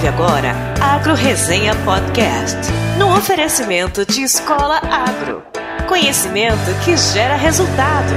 ouve 0.00 0.08
agora 0.08 0.52
Agro 0.80 1.14
Resenha 1.14 1.74
Podcast, 1.84 2.56
no 2.98 3.14
oferecimento 3.14 4.06
de 4.06 4.22
Escola 4.22 4.76
Agro. 4.76 5.42
Conhecimento 5.86 6.56
que 6.84 6.96
gera 6.96 7.36
resultado. 7.36 8.14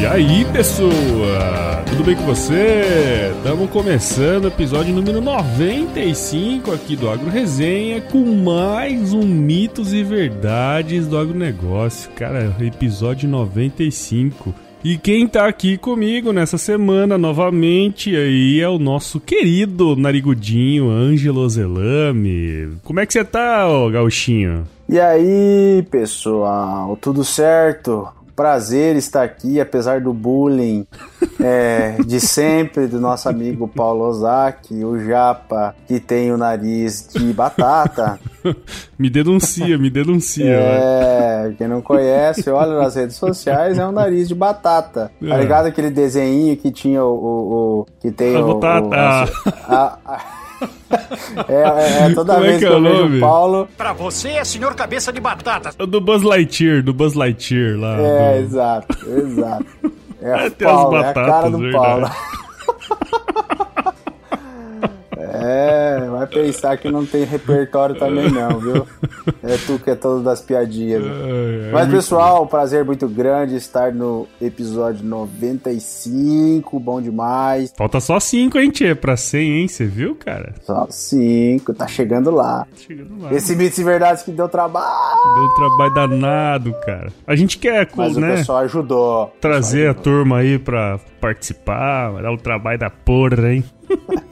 E 0.00 0.06
aí, 0.06 0.46
pessoa? 0.46 1.73
Tudo 2.04 2.16
bem 2.16 2.22
com 2.22 2.34
você? 2.34 3.32
Estamos 3.34 3.70
começando 3.70 4.44
o 4.44 4.48
episódio 4.48 4.94
número 4.94 5.22
95 5.22 6.70
aqui 6.70 6.96
do 6.96 7.08
Agro 7.08 7.30
Resenha 7.30 8.02
com 8.02 8.22
mais 8.44 9.14
um 9.14 9.22
Mitos 9.22 9.94
e 9.94 10.02
Verdades 10.02 11.06
do 11.06 11.16
Agronegócio. 11.16 12.10
Cara, 12.10 12.54
episódio 12.60 13.26
95. 13.26 14.54
E 14.84 14.98
quem 14.98 15.26
tá 15.26 15.46
aqui 15.46 15.78
comigo 15.78 16.30
nessa 16.30 16.58
semana 16.58 17.16
novamente 17.16 18.14
aí 18.14 18.60
é 18.60 18.68
o 18.68 18.78
nosso 18.78 19.18
querido 19.18 19.96
narigudinho 19.96 20.90
Ângelo 20.90 21.48
Zelame. 21.48 22.76
Como 22.84 23.00
é 23.00 23.06
que 23.06 23.14
você 23.14 23.24
tá, 23.24 23.66
ô 23.66 23.88
gauchinho? 23.90 24.68
E 24.90 25.00
aí, 25.00 25.82
pessoal, 25.90 26.98
tudo 27.00 27.24
certo? 27.24 28.06
Prazer 28.34 28.96
estar 28.96 29.22
aqui, 29.22 29.60
apesar 29.60 30.00
do 30.00 30.12
bullying 30.12 30.86
é, 31.40 31.96
de 32.04 32.20
sempre 32.20 32.86
do 32.86 33.00
nosso 33.00 33.28
amigo 33.28 33.68
Paulo 33.68 34.04
Ozaki, 34.04 34.84
o 34.84 34.98
Japa, 34.98 35.74
que 35.86 36.00
tem 36.00 36.32
o 36.32 36.36
nariz 36.36 37.08
de 37.12 37.32
batata. 37.32 38.18
me 38.98 39.08
denuncia, 39.08 39.78
me 39.78 39.90
denuncia. 39.90 40.44
É, 40.44 41.54
quem 41.56 41.68
não 41.68 41.80
conhece, 41.80 42.48
olha 42.50 42.74
nas 42.74 42.94
redes 42.94 43.16
sociais, 43.16 43.78
é 43.78 43.86
um 43.86 43.92
nariz 43.92 44.28
de 44.28 44.34
batata. 44.34 45.10
É. 45.22 45.28
Tá 45.28 45.36
ligado 45.36 45.66
aquele 45.66 45.90
desenho 45.90 46.56
que 46.56 46.70
tinha 46.70 47.04
o. 47.04 47.14
o, 47.14 47.80
o 47.80 47.86
que 48.00 48.10
tem 48.10 48.36
a 48.36 48.40
o. 48.40 48.58
batata. 48.58 48.86
O, 48.88 48.94
a, 48.94 49.98
a, 50.06 50.14
a, 50.14 50.43
é, 51.48 51.54
é, 51.54 52.06
é, 52.10 52.14
toda 52.14 52.34
Como 52.34 52.44
é 52.44 52.48
vez 52.48 52.58
que 52.60 52.66
que, 52.66 52.72
é 52.72 52.74
eu 52.74 52.78
o 52.78 52.82
vejo 52.82 53.02
nome? 53.02 53.16
o 53.18 53.20
Paulo. 53.20 53.68
Pra 53.76 53.92
você 53.92 54.28
é 54.30 54.44
senhor 54.44 54.74
cabeça 54.74 55.12
de 55.12 55.20
batata. 55.20 55.72
Do 55.86 56.00
Buzz 56.00 56.22
Lightyear, 56.22 56.82
do 56.82 56.92
Buzz 56.94 57.14
Lightyear 57.14 57.78
lá. 57.78 57.96
É, 58.00 58.32
do- 58.38 58.44
exato, 58.44 59.10
exato. 59.10 59.66
É, 60.20 60.46
o 60.46 60.50
Tem 60.52 60.68
as 60.68 60.74
Paulo, 60.74 60.96
é 60.96 61.00
a 61.00 61.02
batatas, 61.02 61.30
cara 61.30 61.50
do 61.50 61.58
verdade. 61.58 61.84
Paulo. 61.84 62.10
É, 65.46 66.08
vai 66.10 66.26
pensar 66.26 66.76
que 66.78 66.90
não 66.90 67.04
tem 67.04 67.24
repertório 67.24 67.94
também 67.94 68.30
não, 68.30 68.58
viu? 68.58 68.86
É 69.42 69.56
tu 69.66 69.78
que 69.78 69.90
é 69.90 69.94
todo 69.94 70.22
das 70.22 70.40
piadinhas. 70.40 71.02
né? 71.04 71.10
É, 71.10 71.68
é 71.68 71.72
Mas, 71.72 71.90
pessoal, 71.90 72.44
um 72.44 72.46
prazer 72.46 72.84
muito 72.84 73.06
grande 73.06 73.56
estar 73.56 73.92
no 73.92 74.26
episódio 74.40 75.04
95, 75.04 76.80
bom 76.80 77.00
demais. 77.02 77.72
Falta 77.76 78.00
só 78.00 78.18
5, 78.18 78.58
hein, 78.58 78.70
Tchê? 78.70 78.94
Pra 78.94 79.16
100, 79.16 79.52
hein? 79.60 79.68
Você 79.68 79.84
viu, 79.84 80.14
cara? 80.14 80.54
Só 80.62 80.86
5, 80.88 81.74
tá 81.74 81.86
chegando 81.86 82.30
lá. 82.30 82.66
Chegando 82.76 83.22
lá. 83.22 83.32
Esse 83.32 83.54
mitos 83.54 83.78
e 83.78 83.84
verdades 83.84 84.22
que 84.22 84.30
deu 84.30 84.48
trabalho, 84.48 84.84
Deu 85.34 85.54
trabalho 85.54 85.94
danado, 85.94 86.72
cara. 86.86 87.12
A 87.26 87.36
gente 87.36 87.58
quer, 87.58 87.88
mas 87.94 88.16
né, 88.16 88.34
o 88.34 88.36
pessoal 88.36 88.58
ajudou. 88.58 89.34
trazer 89.40 89.90
a 89.90 89.94
turma 89.94 90.38
aí 90.38 90.58
pra 90.58 90.98
participar, 91.20 92.10
vai 92.12 92.22
dar 92.22 92.32
o 92.32 92.36
trabalho 92.38 92.78
da 92.78 92.90
porra, 92.90 93.52
hein? 93.52 93.64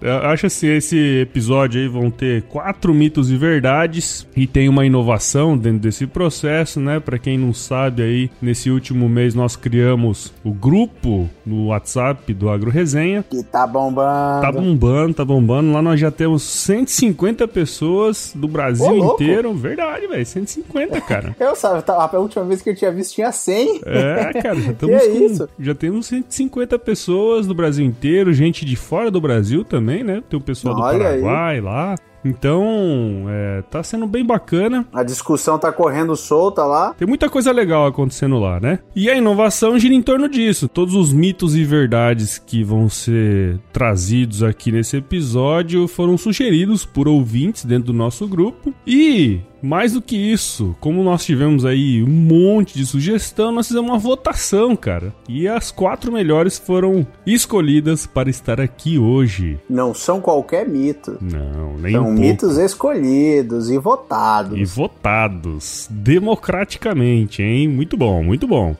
Eu 0.00 0.16
acho 0.28 0.46
assim, 0.46 0.68
esse 0.68 1.20
episódio 1.20 1.80
aí 1.80 1.88
vão 1.88 2.10
ter 2.10 2.42
quatro 2.42 2.92
mitos 2.94 3.30
e 3.30 3.36
verdades 3.36 4.26
e 4.36 4.46
tem 4.46 4.68
uma 4.68 4.84
inovação 4.84 5.56
dentro 5.56 5.78
desse 5.80 6.06
processo, 6.06 6.80
né? 6.80 7.00
Pra 7.00 7.18
quem 7.18 7.38
não 7.38 7.52
sabe 7.52 8.02
aí, 8.02 8.30
nesse 8.40 8.70
último 8.70 9.08
mês 9.08 9.34
nós 9.34 9.56
criamos 9.56 10.32
o 10.44 10.52
grupo 10.52 11.28
no 11.44 11.66
WhatsApp 11.68 12.32
do 12.34 12.48
Agro 12.50 12.70
Resenha. 12.70 13.24
Que 13.28 13.42
tá 13.42 13.66
bombando. 13.66 14.40
Tá 14.42 14.52
bombando, 14.52 15.14
tá 15.14 15.24
bombando. 15.24 15.72
Lá 15.72 15.80
nós 15.82 15.98
já 15.98 16.10
temos 16.10 16.42
150 16.42 17.48
pessoas 17.48 18.32
do 18.34 18.46
Brasil 18.46 18.86
Ô, 18.86 19.14
inteiro. 19.14 19.54
Verdade, 19.54 20.06
velho. 20.06 20.24
150, 20.26 21.00
cara. 21.00 21.34
Eu 21.40 21.56
sabe, 21.56 21.82
tá- 21.82 21.94
a 22.12 22.18
última 22.18 22.44
vez 22.44 22.60
que 22.62 22.70
eu 22.70 22.74
tinha 22.76 22.92
visto 22.92 23.14
tinha 23.14 23.32
100. 23.32 23.80
É, 23.86 24.32
cara, 24.42 24.60
já 24.60 24.72
estamos 24.72 24.96
Que 25.02 25.08
com, 25.08 25.24
isso? 25.26 25.48
já 25.58 25.74
temos 25.74 26.06
150 26.06 26.78
pessoas 26.78 27.46
do 27.46 27.54
Brasil 27.54 27.84
inteiro, 27.84 28.32
gente 28.32 28.64
de 28.64 28.76
fora 28.76 29.10
do 29.10 29.20
Brasil 29.20 29.64
também, 29.64 29.85
né? 30.02 30.22
Tem 30.28 30.38
o 30.38 30.42
pessoal 30.42 30.74
do 30.74 30.82
Olha 30.82 31.08
aí. 31.08 31.20
Paraguai 31.20 31.60
lá. 31.60 31.94
Então, 32.24 33.26
é, 33.28 33.62
tá 33.70 33.82
sendo 33.82 34.06
bem 34.06 34.24
bacana. 34.24 34.86
A 34.92 35.04
discussão 35.04 35.58
tá 35.58 35.70
correndo 35.70 36.16
solta 36.16 36.64
lá. 36.64 36.92
Tem 36.94 37.06
muita 37.06 37.28
coisa 37.30 37.52
legal 37.52 37.86
acontecendo 37.86 38.38
lá, 38.38 38.58
né? 38.58 38.80
E 38.96 39.08
a 39.08 39.16
inovação 39.16 39.78
gira 39.78 39.94
em 39.94 40.02
torno 40.02 40.28
disso. 40.28 40.68
Todos 40.68 40.94
os 40.94 41.12
mitos 41.12 41.54
e 41.54 41.64
verdades 41.64 42.38
que 42.38 42.64
vão 42.64 42.88
ser 42.88 43.60
trazidos 43.72 44.42
aqui 44.42 44.72
nesse 44.72 44.96
episódio 44.96 45.86
foram 45.86 46.18
sugeridos 46.18 46.84
por 46.84 47.06
ouvintes 47.06 47.64
dentro 47.64 47.86
do 47.86 47.92
nosso 47.92 48.26
grupo. 48.26 48.74
E, 48.84 49.40
mais 49.62 49.92
do 49.92 50.02
que 50.02 50.16
isso, 50.16 50.76
como 50.80 51.02
nós 51.02 51.24
tivemos 51.24 51.64
aí 51.64 52.02
um 52.02 52.06
monte 52.06 52.74
de 52.76 52.86
sugestão, 52.86 53.50
nós 53.52 53.68
fizemos 53.68 53.90
uma 53.90 53.98
votação, 53.98 54.76
cara. 54.76 55.12
E 55.28 55.48
as 55.48 55.70
quatro 55.70 56.12
melhores 56.12 56.58
foram 56.58 57.06
escolhidas 57.26 58.06
para 58.06 58.30
estar 58.30 58.60
aqui 58.60 58.98
hoje. 58.98 59.58
Não 59.68 59.94
são 59.94 60.20
qualquer 60.20 60.68
mito. 60.68 61.18
Não, 61.20 61.76
nem 61.78 61.92
São 61.92 62.02
um 62.02 62.06
pouco. 62.06 62.20
mitos 62.20 62.58
escolhidos 62.58 63.70
e 63.70 63.78
votados. 63.78 64.58
E 64.58 64.64
votados 64.64 65.88
democraticamente, 65.90 67.42
hein? 67.42 67.68
Muito 67.68 67.96
bom, 67.96 68.22
muito 68.22 68.46
bom. 68.46 68.74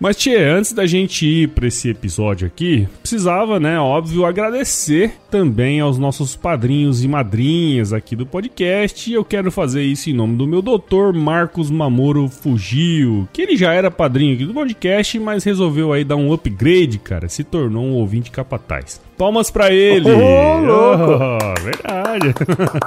Mas, 0.00 0.16
Tchê, 0.16 0.34
antes 0.36 0.72
da 0.72 0.86
gente 0.86 1.26
ir 1.26 1.48
para 1.48 1.68
esse 1.68 1.90
episódio 1.90 2.46
aqui, 2.46 2.88
precisava, 3.02 3.60
né, 3.60 3.78
óbvio, 3.78 4.24
agradecer 4.24 5.12
também 5.30 5.78
aos 5.78 5.98
nossos 5.98 6.34
padrinhos 6.34 7.04
e 7.04 7.08
madrinhas 7.08 7.92
aqui 7.92 8.16
do 8.16 8.24
podcast. 8.24 9.10
E 9.10 9.12
eu 9.12 9.22
quero 9.22 9.52
fazer 9.52 9.82
isso 9.82 10.08
em 10.08 10.14
nome 10.14 10.36
do 10.36 10.46
meu 10.46 10.62
doutor 10.62 11.12
Marcos 11.12 11.70
Mamoro 11.70 12.28
Fugio, 12.28 13.28
que 13.30 13.42
ele 13.42 13.58
já 13.58 13.74
era 13.74 13.90
padrinho 13.90 14.34
aqui 14.36 14.46
do 14.46 14.54
podcast, 14.54 15.18
mas 15.18 15.44
resolveu 15.44 15.92
aí 15.92 16.02
dar 16.02 16.16
um 16.16 16.32
upgrade, 16.32 16.98
cara, 16.98 17.28
se 17.28 17.44
tornou 17.44 17.84
um 17.84 17.92
ouvinte 17.92 18.30
capataz. 18.30 19.02
Palmas 19.20 19.50
pra 19.50 19.70
ele! 19.70 20.10
Ô, 20.10 20.58
louco! 20.60 21.22
Oh, 21.22 21.38
verdade! 21.60 22.32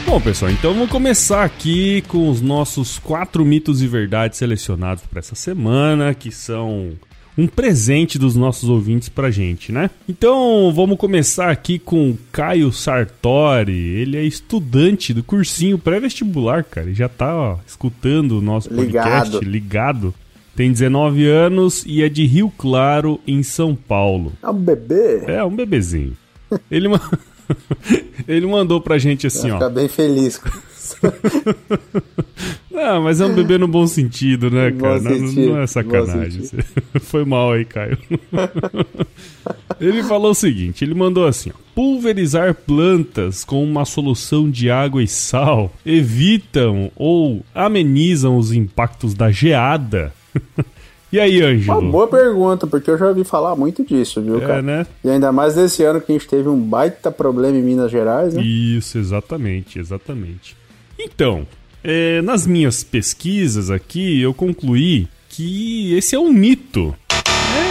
Bom, 0.09 0.19
pessoal, 0.19 0.51
então 0.51 0.73
vamos 0.73 0.89
começar 0.89 1.45
aqui 1.45 2.03
com 2.09 2.31
os 2.31 2.41
nossos 2.41 2.99
quatro 2.99 3.45
mitos 3.45 3.83
e 3.83 3.87
verdades 3.87 4.39
selecionados 4.39 5.05
para 5.05 5.19
essa 5.19 5.35
semana, 5.35 6.15
que 6.15 6.33
são 6.33 6.93
um 7.37 7.47
presente 7.47 8.19
dos 8.19 8.35
nossos 8.35 8.71
ouvintes 8.71 9.11
pra 9.11 9.31
gente, 9.31 9.71
né? 9.71 9.91
Então 10.09 10.73
vamos 10.75 10.97
começar 10.97 11.51
aqui 11.51 11.79
com 11.79 12.17
Caio 12.33 12.73
Sartori. 12.73 13.77
Ele 13.77 14.17
é 14.17 14.23
estudante 14.23 15.13
do 15.13 15.23
cursinho 15.23 15.79
pré-vestibular, 15.79 16.65
cara. 16.65 16.87
Ele 16.87 16.95
já 16.95 17.11
tá 17.11 17.37
ó, 17.37 17.59
escutando 17.67 18.39
o 18.39 18.41
nosso 18.41 18.71
podcast 18.71 19.45
ligado. 19.45 19.45
ligado. 19.45 20.15
Tem 20.57 20.73
19 20.73 21.27
anos 21.27 21.85
e 21.87 22.03
é 22.03 22.09
de 22.09 22.25
Rio 22.25 22.51
Claro, 22.57 23.21
em 23.27 23.43
São 23.43 23.75
Paulo. 23.75 24.33
É 24.43 24.49
um 24.49 24.59
bebê? 24.59 25.25
É, 25.27 25.45
um 25.45 25.55
bebezinho. 25.55 26.17
Ele. 26.71 26.89
Ele 28.27 28.47
mandou 28.47 28.81
pra 28.81 28.99
gente 28.99 29.27
assim, 29.27 29.51
ó. 29.51 29.55
Fica 29.55 29.71
bem 29.71 29.89
feliz 29.89 30.39
com 30.39 30.49
isso. 30.77 30.97
Não, 32.71 33.03
mas 33.03 33.21
é 33.21 33.27
um 33.27 33.35
bebê 33.35 33.59
no 33.59 33.67
bom 33.67 33.87
sentido, 33.87 34.51
né, 34.51 34.71
cara? 34.73 35.01
Não, 35.01 35.33
não, 35.33 35.61
é 35.61 35.67
sacanagem. 35.67 36.49
Foi 37.03 37.25
mal 37.25 37.53
aí, 37.53 37.65
Caio. 37.65 37.99
Ele 39.81 40.03
falou 40.05 40.31
o 40.31 40.35
seguinte: 40.35 40.85
ele 40.85 40.95
mandou 40.95 41.27
assim, 41.27 41.51
ó, 41.51 41.59
pulverizar 41.75 42.55
plantas 42.55 43.45
com 43.45 43.63
uma 43.63 43.85
solução 43.85 44.51
de 44.51 44.71
água 44.71 45.03
e 45.03 45.09
sal 45.09 45.73
evitam 45.85 46.91
ou 46.95 47.45
amenizam 47.55 48.37
os 48.37 48.53
impactos 48.53 49.15
da 49.15 49.31
geada. 49.31 50.13
E 51.11 51.19
aí, 51.19 51.41
Uma 51.41 51.49
Ângelo? 51.49 51.91
boa 51.91 52.07
pergunta, 52.07 52.67
porque 52.67 52.91
eu 52.91 52.99
já 52.99 53.07
ouvi 53.09 53.25
falar 53.25 53.57
muito 53.57 53.83
disso, 53.85 54.21
viu, 54.21 54.37
É, 54.43 54.47
cara? 54.47 54.63
né? 54.63 54.87
E 55.03 55.09
ainda 55.09 55.33
mais 55.33 55.55
desse 55.55 55.83
ano 55.83 56.01
que 56.01 56.13
a 56.13 56.15
gente 56.15 56.29
teve 56.29 56.49
um 56.49 56.61
baita 56.61 57.11
problema 57.11 57.57
em 57.57 57.63
Minas 57.63 57.91
Gerais, 57.91 58.35
né? 58.35 58.43
Isso, 58.43 58.99
exatamente, 58.99 59.79
exatamente. 59.79 60.55
Então, 60.99 61.47
é, 61.83 62.21
nas 62.23 62.47
minhas 62.47 62.83
pesquisas 62.85 63.71
aqui, 63.71 64.21
eu 64.21 64.35
concluí 64.35 65.09
que 65.31 65.95
esse 65.97 66.15
é 66.15 66.19
um 66.19 66.31
mito. 66.33 66.95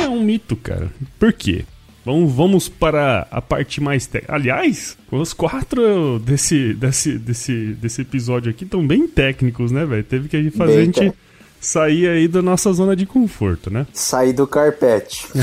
É 0.03 0.07
um 0.09 0.23
mito, 0.23 0.55
cara. 0.55 0.89
Por 1.19 1.31
quê? 1.33 1.63
Vamos, 2.03 2.31
vamos 2.33 2.69
para 2.69 3.27
a 3.29 3.41
parte 3.41 3.81
mais 3.81 4.07
técnica. 4.07 4.33
Aliás, 4.33 4.97
os 5.11 5.33
quatro 5.33 6.19
desse, 6.19 6.73
desse, 6.73 7.17
desse, 7.19 7.73
desse 7.73 8.01
episódio 8.01 8.49
aqui 8.49 8.63
estão 8.63 8.85
bem 8.87 9.07
técnicos, 9.07 9.71
né, 9.73 9.85
velho? 9.85 10.03
Teve 10.05 10.29
que 10.29 10.37
a 10.37 10.41
gente 10.41 10.55
fazer 10.55 10.71
Bem 10.71 10.81
a 10.81 10.85
gente. 10.85 11.13
Sair 11.59 12.07
aí 12.07 12.27
da 12.27 12.41
nossa 12.41 12.71
zona 12.73 12.95
de 12.95 13.05
conforto, 13.05 13.69
né? 13.69 13.85
Sair 13.93 14.33
do 14.33 14.45
carpete. 14.47 15.27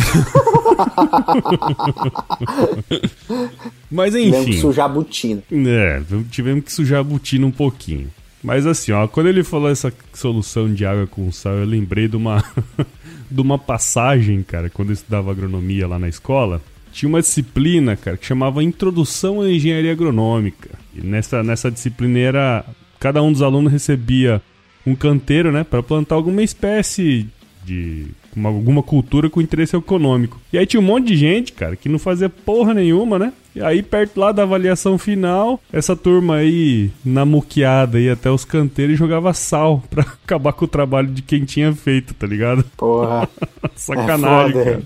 Mas 3.91 4.13
Tivemos 4.15 4.45
que 4.45 4.51
enfim. 4.51 4.61
sujar 4.61 4.87
a 4.87 4.89
botina. 4.89 5.43
É, 5.53 6.03
tivemos 6.31 6.65
que 6.65 6.73
sujar 6.73 7.01
a 7.01 7.05
botina 7.05 7.47
um 7.47 7.51
pouquinho. 7.51 8.11
Mas 8.43 8.67
assim, 8.67 8.93
ó, 8.93 9.07
quando 9.07 9.29
ele 9.29 9.43
falou 9.43 9.71
essa 9.71 9.93
solução 10.13 10.73
de 10.73 10.85
água 10.85 11.07
com 11.07 11.31
sal, 11.33 11.55
eu 11.55 11.65
lembrei 11.65 12.09
de 12.09 12.17
uma, 12.17 12.45
de 13.31 13.41
uma 13.41 13.59
passagem, 13.59 14.43
cara, 14.43 14.69
quando 14.69 14.89
eu 14.91 14.95
estudava 14.95 15.31
agronomia 15.31 15.87
lá 15.87 15.99
na 15.99 16.09
escola. 16.09 16.61
Tinha 16.93 17.09
uma 17.09 17.21
disciplina, 17.21 17.97
cara, 17.97 18.17
que 18.17 18.27
chamava 18.27 18.63
Introdução 18.63 19.41
à 19.41 19.51
Engenharia 19.51 19.91
Agronômica. 19.93 20.71
E 20.95 21.01
nessa, 21.01 21.43
nessa 21.43 21.71
disciplina 21.71 22.19
era. 22.19 22.65
Cada 23.01 23.23
um 23.23 23.33
dos 23.33 23.43
alunos 23.43 23.71
recebia 23.73 24.41
um 24.87 24.95
canteiro, 24.95 25.51
né, 25.53 25.65
para 25.65 25.83
plantar 25.83 26.15
alguma 26.17 26.43
espécie 26.43 27.27
de 27.65 28.07
uma- 28.37 28.51
alguma 28.51 28.83
cultura 28.83 29.31
com 29.31 29.41
interesse 29.41 29.75
econômico. 29.75 30.39
E 30.53 30.59
aí 30.59 30.67
tinha 30.67 30.81
um 30.81 30.85
monte 30.85 31.07
de 31.07 31.17
gente, 31.17 31.53
cara, 31.53 31.77
que 31.77 31.89
não 31.89 31.99
fazia 31.99 32.29
porra 32.29 32.75
nenhuma, 32.75 33.19
né? 33.19 33.33
E 33.57 33.63
aí 33.63 33.83
perto 33.83 34.19
lá 34.21 34.33
da 34.33 34.43
avaliação 34.43 34.99
final, 34.99 35.61
essa 35.73 35.95
turma 35.97 36.37
aí 36.37 36.91
na 37.05 37.25
muqueada 37.25 37.99
ia 38.01 38.13
até 38.15 38.31
os 38.31 38.45
canteiros 38.45 38.95
e 38.97 38.99
jogava 38.99 39.33
sal 39.33 39.83
pra 39.89 40.03
acabar 40.25 40.53
com 40.53 40.65
o 40.65 40.69
trabalho 40.69 41.09
de 41.09 41.23
quem 41.23 41.45
tinha 41.45 41.73
feito, 41.73 42.13
tá 42.13 42.27
ligado? 42.27 42.65
Porra. 42.77 43.29
Sacanagem, 43.77 44.61
É 44.61 44.65
cara. 44.65 44.83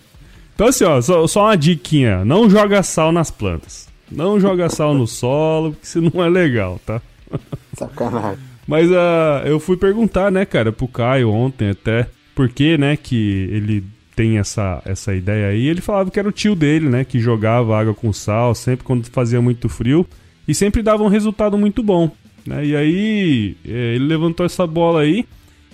Então 0.55 0.67
assim, 0.69 0.85
ó, 0.85 1.01
só, 1.01 1.27
só 1.27 1.45
uma 1.47 1.57
diquinha, 1.57 2.25
não 2.25 2.49
joga 2.51 2.83
sal 2.83 3.11
nas 3.11 3.31
plantas. 3.31 3.89
Não 4.11 4.39
joga 4.39 4.69
sal 4.69 4.95
no 4.95 5.07
solo, 5.07 5.73
porque 5.73 5.87
isso 5.87 6.01
não 6.01 6.23
é 6.25 6.29
legal, 6.29 6.81
tá? 6.87 7.01
Sacanagem. 7.77 8.39
Mas 8.69 8.93
ah, 8.93 9.43
eu 9.47 9.59
fui 9.59 9.79
perguntar, 9.79 10.31
né, 10.31 10.45
cara, 10.45 10.71
pro 10.71 10.87
Caio 10.87 11.31
ontem 11.31 11.71
até, 11.71 12.07
por 12.35 12.51
que, 12.51 12.77
né, 12.77 12.99
que 12.99 13.49
ele 13.51 13.83
tem 14.15 14.37
essa, 14.37 14.83
essa 14.85 15.15
ideia 15.15 15.49
aí. 15.49 15.67
Ele 15.67 15.81
falava 15.81 16.11
que 16.11 16.19
era 16.19 16.29
o 16.29 16.33
tio 16.33 16.55
dele, 16.55 16.87
né, 16.87 17.03
que 17.03 17.19
jogava 17.19 17.81
água 17.81 17.95
com 17.95 18.13
sal 18.13 18.55
sempre 18.55 18.85
quando 18.85 19.07
fazia 19.07 19.41
muito 19.41 19.71
frio 19.71 20.07
e 20.47 20.55
sempre 20.55 20.83
dava 20.83 21.03
um 21.03 21.09
resultado 21.09 21.57
muito 21.57 21.83
bom, 21.83 22.11
né? 22.47 22.67
E 22.67 22.77
aí 22.77 23.57
eh, 23.65 23.95
ele 23.95 24.05
levantou 24.05 24.45
essa 24.45 24.67
bola 24.67 25.01
aí 25.01 25.25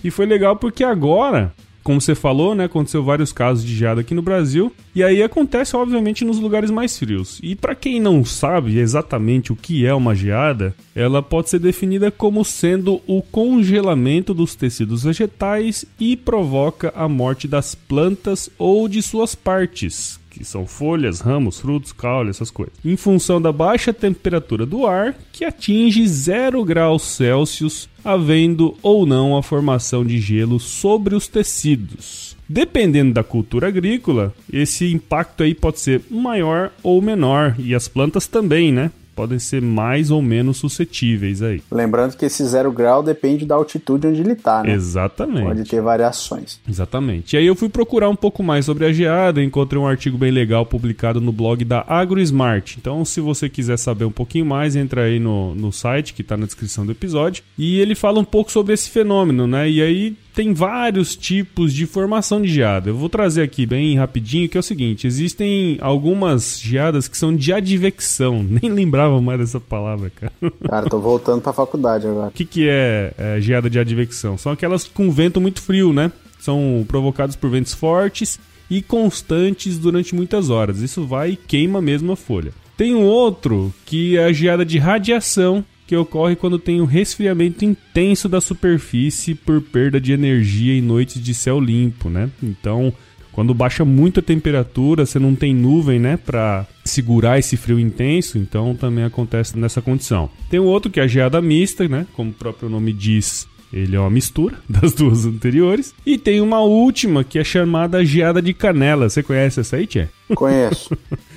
e 0.01 0.09
foi 0.09 0.25
legal 0.25 0.55
porque 0.55 0.83
agora, 0.83 1.53
como 1.85 2.01
você 2.01 2.15
falou, 2.15 2.55
né, 2.55 2.63
aconteceu 2.63 3.03
vários 3.03 3.31
casos 3.31 3.63
de 3.63 3.75
geada 3.75 4.01
aqui 4.01 4.15
no 4.15 4.21
Brasil 4.23 4.73
e 4.95 5.03
aí 5.03 5.21
acontece 5.21 5.75
obviamente 5.75 6.25
nos 6.25 6.39
lugares 6.39 6.71
mais 6.71 6.97
frios. 6.97 7.39
E 7.43 7.55
para 7.55 7.75
quem 7.75 8.01
não 8.01 8.25
sabe 8.25 8.79
exatamente 8.79 9.53
o 9.53 9.55
que 9.55 9.85
é 9.85 9.93
uma 9.93 10.15
geada, 10.15 10.73
ela 10.95 11.21
pode 11.21 11.51
ser 11.51 11.59
definida 11.59 12.09
como 12.09 12.43
sendo 12.43 13.03
o 13.05 13.21
congelamento 13.21 14.33
dos 14.33 14.55
tecidos 14.55 15.03
vegetais 15.03 15.85
e 15.99 16.17
provoca 16.17 16.91
a 16.95 17.07
morte 17.07 17.47
das 17.47 17.75
plantas 17.75 18.49
ou 18.57 18.87
de 18.87 19.03
suas 19.03 19.35
partes, 19.35 20.19
que 20.37 20.43
são 20.45 20.67
folhas, 20.67 21.21
ramos, 21.21 21.59
frutos, 21.59 21.91
caule, 21.91 22.29
essas 22.29 22.51
coisas. 22.51 22.73
Em 22.83 22.97
função 22.97 23.41
da 23.41 23.51
baixa 23.51 23.93
temperatura 23.93 24.65
do 24.65 24.85
ar, 24.85 25.15
que 25.31 25.45
atinge 25.45 26.05
0 26.05 26.63
graus 26.65 27.03
Celsius, 27.03 27.87
havendo 28.03 28.75
ou 28.81 29.05
não 29.05 29.37
a 29.37 29.41
formação 29.41 30.05
de 30.05 30.19
gelo 30.19 30.59
sobre 30.59 31.15
os 31.15 31.27
tecidos. 31.27 32.35
Dependendo 32.47 33.13
da 33.13 33.23
cultura 33.23 33.69
agrícola, 33.69 34.33
esse 34.51 34.91
impacto 34.91 35.41
aí 35.41 35.55
pode 35.55 35.79
ser 35.79 36.01
maior 36.11 36.71
ou 36.83 37.01
menor, 37.01 37.55
e 37.57 37.73
as 37.73 37.87
plantas 37.87 38.27
também, 38.27 38.71
né? 38.71 38.91
Podem 39.15 39.39
ser 39.39 39.61
mais 39.61 40.11
ou 40.11 40.21
menos 40.21 40.57
suscetíveis 40.57 41.41
aí. 41.41 41.61
Lembrando 41.71 42.17
que 42.17 42.25
esse 42.25 42.43
zero 42.45 42.71
grau 42.71 43.01
depende 43.01 43.45
da 43.45 43.55
altitude 43.55 44.07
onde 44.07 44.21
ele 44.21 44.35
tá, 44.35 44.63
né? 44.63 44.73
Exatamente. 44.73 45.45
Pode 45.45 45.63
ter 45.63 45.81
variações. 45.81 46.59
Exatamente. 46.67 47.35
E 47.35 47.37
aí 47.37 47.45
eu 47.45 47.55
fui 47.55 47.69
procurar 47.69 48.09
um 48.09 48.15
pouco 48.15 48.43
mais 48.43 48.65
sobre 48.65 48.85
a 48.85 48.91
geada, 48.91 49.41
encontrei 49.41 49.81
um 49.81 49.87
artigo 49.87 50.17
bem 50.17 50.31
legal 50.31 50.65
publicado 50.65 51.21
no 51.21 51.31
blog 51.31 51.63
da 51.63 51.85
AgroSmart. 51.87 52.75
Então, 52.77 53.05
se 53.05 53.21
você 53.21 53.47
quiser 53.47 53.77
saber 53.77 54.05
um 54.05 54.11
pouquinho 54.11 54.45
mais, 54.45 54.75
entra 54.75 55.03
aí 55.03 55.19
no, 55.19 55.55
no 55.55 55.71
site 55.71 56.13
que 56.13 56.21
está 56.21 56.35
na 56.35 56.45
descrição 56.45 56.85
do 56.85 56.91
episódio. 56.91 57.43
E 57.57 57.79
ele 57.79 57.95
fala 57.95 58.19
um 58.19 58.25
pouco 58.25 58.51
sobre 58.51 58.73
esse 58.73 58.89
fenômeno, 58.89 59.47
né? 59.47 59.69
E 59.69 59.81
aí 59.81 60.15
tem 60.35 60.53
vários 60.53 61.15
tipos 61.15 61.73
de 61.73 61.85
formação 61.85 62.41
de 62.41 62.49
geada. 62.49 62.89
Eu 62.89 62.95
vou 62.95 63.07
trazer 63.07 63.41
aqui 63.41 63.65
bem 63.65 63.97
rapidinho, 63.97 64.49
que 64.49 64.57
é 64.57 64.59
o 64.59 64.63
seguinte: 64.63 65.07
existem 65.07 65.77
algumas 65.79 66.59
geadas 66.59 67.07
que 67.07 67.17
são 67.17 67.33
de 67.33 67.53
advecção. 67.53 68.43
Nem 68.47 68.69
lembrava 68.69 69.21
mais 69.21 69.39
dessa 69.39 69.59
palavra, 69.59 70.11
cara. 70.11 70.33
Cara, 70.67 70.89
tô 70.89 70.99
voltando 70.99 71.41
pra 71.41 71.53
faculdade 71.53 72.05
agora. 72.05 72.27
O 72.27 72.31
que, 72.31 72.43
que 72.43 72.67
é, 72.67 73.13
é 73.17 73.41
geada 73.41 73.69
de 73.69 73.79
advecção? 73.79 74.37
São 74.37 74.51
aquelas 74.51 74.83
com 74.83 75.09
vento 75.09 75.39
muito 75.39 75.61
frio, 75.61 75.93
né? 75.93 76.11
São 76.37 76.85
provocadas 76.87 77.35
por 77.35 77.49
ventos 77.49 77.73
fortes 77.73 78.37
e 78.69 78.81
constantes 78.81 79.77
durante 79.77 80.13
muitas 80.13 80.49
horas. 80.49 80.81
Isso 80.81 81.05
vai 81.05 81.31
e 81.31 81.35
queima 81.35 81.81
mesmo 81.81 82.11
a 82.11 82.15
folha. 82.15 82.51
Tem 82.75 82.93
um 82.93 83.03
outro 83.03 83.73
que 83.85 84.17
é 84.17 84.25
a 84.25 84.33
geada 84.33 84.65
de 84.65 84.77
radiação, 84.77 85.63
que 85.87 85.95
ocorre 85.95 86.35
quando 86.35 86.57
tem 86.57 86.81
um 86.81 86.85
resfriamento 86.85 87.63
intenso 87.63 88.27
da 88.27 88.41
superfície 88.41 89.35
por 89.35 89.61
perda 89.61 89.99
de 89.99 90.11
energia 90.11 90.73
em 90.73 90.81
noites 90.81 91.21
de 91.21 91.33
céu 91.33 91.59
limpo, 91.59 92.09
né? 92.09 92.29
Então, 92.41 92.93
quando 93.31 93.53
baixa 93.53 93.83
muito 93.83 94.21
a 94.21 94.23
temperatura, 94.23 95.05
você 95.05 95.19
não 95.19 95.35
tem 95.35 95.53
nuvem, 95.53 95.99
né, 95.99 96.17
para 96.17 96.65
segurar 96.85 97.37
esse 97.37 97.57
frio 97.57 97.77
intenso, 97.77 98.37
então 98.37 98.73
também 98.73 99.03
acontece 99.03 99.57
nessa 99.57 99.81
condição. 99.81 100.29
Tem 100.49 100.59
um 100.59 100.65
outro 100.65 100.89
que 100.89 101.01
é 101.01 101.03
a 101.03 101.07
geada 101.07 101.41
mista, 101.41 101.85
né, 101.87 102.07
como 102.13 102.29
o 102.31 102.33
próprio 102.33 102.69
nome 102.69 102.93
diz, 102.93 103.45
ele 103.73 103.95
é 103.95 103.99
uma 103.99 104.09
mistura 104.09 104.57
das 104.69 104.93
duas 104.93 105.25
anteriores. 105.25 105.93
E 106.05 106.17
tem 106.17 106.39
uma 106.39 106.61
última 106.61 107.25
que 107.25 107.37
é 107.37 107.43
chamada 107.43 108.05
geada 108.05 108.41
de 108.41 108.53
canela. 108.53 109.09
Você 109.09 109.21
conhece 109.21 109.59
essa 109.59 109.75
aí, 109.75 109.85
Tchê? 109.85 110.07
Conheço. 110.33 110.97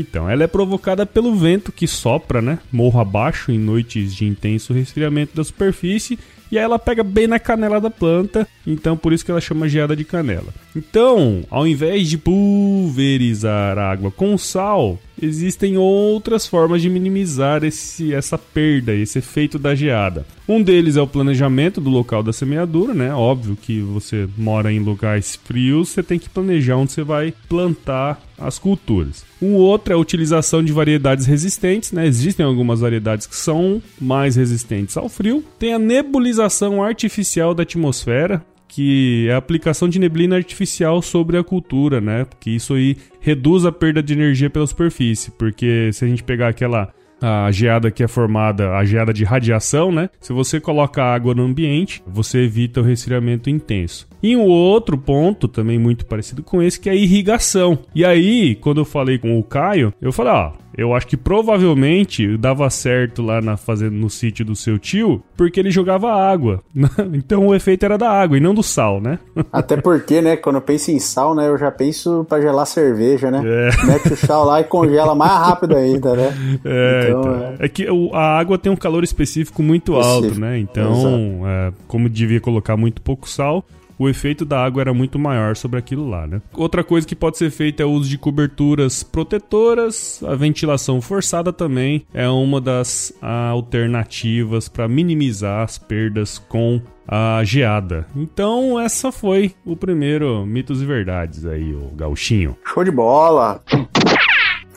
Então, 0.00 0.28
ela 0.28 0.42
é 0.42 0.48
provocada 0.48 1.06
pelo 1.06 1.36
vento 1.36 1.70
que 1.70 1.86
sopra, 1.86 2.42
né? 2.42 2.58
Morro 2.72 3.00
abaixo 3.00 3.52
em 3.52 3.58
noites 3.58 4.12
de 4.12 4.26
intenso 4.26 4.72
resfriamento 4.72 5.36
da 5.36 5.44
superfície. 5.44 6.18
E 6.50 6.58
aí 6.58 6.64
ela 6.64 6.80
pega 6.80 7.04
bem 7.04 7.28
na 7.28 7.38
canela 7.38 7.80
da 7.80 7.90
planta. 7.90 8.46
Então, 8.66 8.96
por 8.96 9.12
isso 9.12 9.24
que 9.24 9.30
ela 9.30 9.40
chama 9.40 9.68
geada 9.68 9.94
de 9.94 10.04
canela. 10.04 10.52
Então, 10.74 11.44
ao 11.48 11.64
invés 11.64 12.10
de 12.10 12.18
pulverizar 12.18 13.78
água 13.78 14.10
com 14.10 14.36
sal, 14.36 14.98
existem 15.24 15.76
outras 15.76 16.46
formas 16.46 16.82
de 16.82 16.88
minimizar 16.88 17.64
esse, 17.64 18.14
essa 18.14 18.38
perda, 18.38 18.92
esse 18.92 19.18
efeito 19.18 19.58
da 19.58 19.74
geada. 19.74 20.26
Um 20.46 20.62
deles 20.62 20.96
é 20.96 21.02
o 21.02 21.06
planejamento 21.06 21.80
do 21.80 21.90
local 21.90 22.22
da 22.22 22.32
semeadura, 22.32 22.92
né? 22.92 23.12
Óbvio 23.14 23.56
que 23.56 23.80
você 23.80 24.28
mora 24.36 24.72
em 24.72 24.78
locais 24.78 25.36
frios, 25.42 25.88
você 25.88 26.02
tem 26.02 26.18
que 26.18 26.28
planejar 26.28 26.76
onde 26.76 26.92
você 26.92 27.02
vai 27.02 27.32
plantar 27.48 28.22
as 28.38 28.58
culturas. 28.58 29.24
Um 29.40 29.54
outro 29.54 29.92
é 29.92 29.96
a 29.96 29.98
utilização 29.98 30.62
de 30.62 30.72
variedades 30.72 31.26
resistentes, 31.26 31.92
né? 31.92 32.06
Existem 32.06 32.44
algumas 32.44 32.80
variedades 32.80 33.26
que 33.26 33.36
são 33.36 33.82
mais 34.00 34.36
resistentes 34.36 34.96
ao 34.96 35.08
frio. 35.08 35.44
Tem 35.58 35.72
a 35.72 35.78
nebulização 35.78 36.82
artificial 36.82 37.54
da 37.54 37.62
atmosfera, 37.62 38.44
que 38.68 39.26
é 39.28 39.34
a 39.34 39.36
aplicação 39.36 39.88
de 39.88 39.98
neblina 39.98 40.36
artificial 40.36 41.00
sobre 41.00 41.36
a 41.36 41.44
cultura, 41.44 42.00
né? 42.00 42.24
Porque 42.24 42.50
isso 42.50 42.74
aí 42.74 42.96
reduz 43.20 43.64
a 43.64 43.72
perda 43.72 44.02
de 44.02 44.12
energia 44.12 44.50
pela 44.50 44.66
superfície, 44.66 45.30
porque 45.32 45.90
se 45.92 46.04
a 46.04 46.08
gente 46.08 46.22
pegar 46.22 46.48
aquela 46.48 46.92
a 47.20 47.50
geada 47.50 47.90
que 47.90 48.02
é 48.02 48.08
formada, 48.08 48.76
a 48.76 48.84
geada 48.84 49.12
de 49.12 49.24
radiação, 49.24 49.90
né? 49.90 50.10
Se 50.20 50.32
você 50.32 50.60
coloca 50.60 51.02
água 51.02 51.34
no 51.34 51.44
ambiente, 51.44 52.02
você 52.06 52.40
evita 52.40 52.80
o 52.80 52.84
resfriamento 52.84 53.48
intenso. 53.48 54.06
E 54.22 54.36
um 54.36 54.42
outro 54.42 54.98
ponto, 54.98 55.48
também 55.48 55.78
muito 55.78 56.04
parecido 56.04 56.42
com 56.42 56.62
esse, 56.62 56.78
que 56.78 56.88
é 56.88 56.92
a 56.92 56.96
irrigação. 56.96 57.78
E 57.94 58.04
aí, 58.04 58.54
quando 58.56 58.80
eu 58.80 58.84
falei 58.84 59.18
com 59.18 59.38
o 59.38 59.42
Caio, 59.42 59.92
eu 60.02 60.12
falei, 60.12 60.32
ó, 60.32 60.52
eu 60.76 60.94
acho 60.94 61.06
que 61.06 61.16
provavelmente 61.16 62.36
dava 62.36 62.68
certo 62.70 63.22
lá 63.22 63.40
na 63.40 63.56
fazenda 63.56 63.94
no 63.94 64.10
sítio 64.10 64.44
do 64.44 64.56
seu 64.56 64.78
tio, 64.78 65.22
porque 65.36 65.60
ele 65.60 65.70
jogava 65.70 66.12
água. 66.12 66.62
então 67.12 67.46
o 67.46 67.54
efeito 67.54 67.84
era 67.84 67.96
da 67.96 68.10
água 68.10 68.36
e 68.36 68.40
não 68.40 68.54
do 68.54 68.62
sal, 68.62 69.00
né? 69.00 69.18
Até 69.52 69.76
porque, 69.76 70.20
né, 70.20 70.36
quando 70.36 70.56
eu 70.56 70.62
penso 70.62 70.90
em 70.90 70.98
sal, 70.98 71.34
né, 71.34 71.48
eu 71.48 71.56
já 71.56 71.70
penso 71.70 72.24
pra 72.28 72.40
gelar 72.40 72.66
cerveja, 72.66 73.30
né? 73.30 73.42
É. 73.44 73.70
Mete 73.86 74.12
o 74.12 74.16
sal 74.16 74.44
lá 74.44 74.60
e 74.60 74.64
congela 74.64 75.14
mais 75.14 75.32
rápido 75.32 75.76
ainda, 75.76 76.14
né? 76.14 76.34
É, 76.64 77.08
Então, 77.08 77.20
então, 77.20 77.34
é. 77.60 77.64
é 77.64 77.68
que 77.68 77.86
a 78.12 78.38
água 78.38 78.58
tem 78.58 78.70
um 78.72 78.76
calor 78.76 79.04
específico 79.04 79.62
muito 79.62 79.94
alto, 79.94 80.26
Específico, 80.26 80.40
né? 80.40 80.58
Então, 80.58 81.42
é, 81.46 81.72
como 81.86 82.08
devia 82.08 82.40
colocar 82.40 82.76
muito 82.76 83.00
pouco 83.00 83.28
sal, 83.28 83.64
o 83.98 84.08
efeito 84.08 84.44
da 84.44 84.64
água 84.64 84.80
era 84.80 84.94
muito 84.94 85.18
maior 85.18 85.56
sobre 85.56 85.78
aquilo 85.78 86.08
lá, 86.08 86.26
né? 86.26 86.40
Outra 86.52 86.82
coisa 86.84 87.06
que 87.06 87.14
pode 87.14 87.38
ser 87.38 87.50
feita 87.50 87.82
é 87.82 87.86
o 87.86 87.90
uso 87.90 88.08
de 88.08 88.18
coberturas 88.18 89.02
protetoras, 89.02 90.22
a 90.26 90.34
ventilação 90.34 91.00
forçada 91.00 91.52
também 91.52 92.06
é 92.12 92.28
uma 92.28 92.60
das 92.60 93.12
alternativas 93.20 94.68
para 94.68 94.88
minimizar 94.88 95.62
as 95.62 95.78
perdas 95.78 96.38
com 96.38 96.80
a 97.06 97.42
geada. 97.44 98.06
Então, 98.16 98.80
essa 98.80 99.12
foi 99.12 99.54
o 99.64 99.76
primeiro 99.76 100.46
mitos 100.46 100.80
e 100.80 100.86
verdades 100.86 101.44
aí, 101.44 101.74
o 101.74 101.90
gauchinho. 101.94 102.56
Show 102.64 102.82
de 102.82 102.90
bola! 102.90 103.62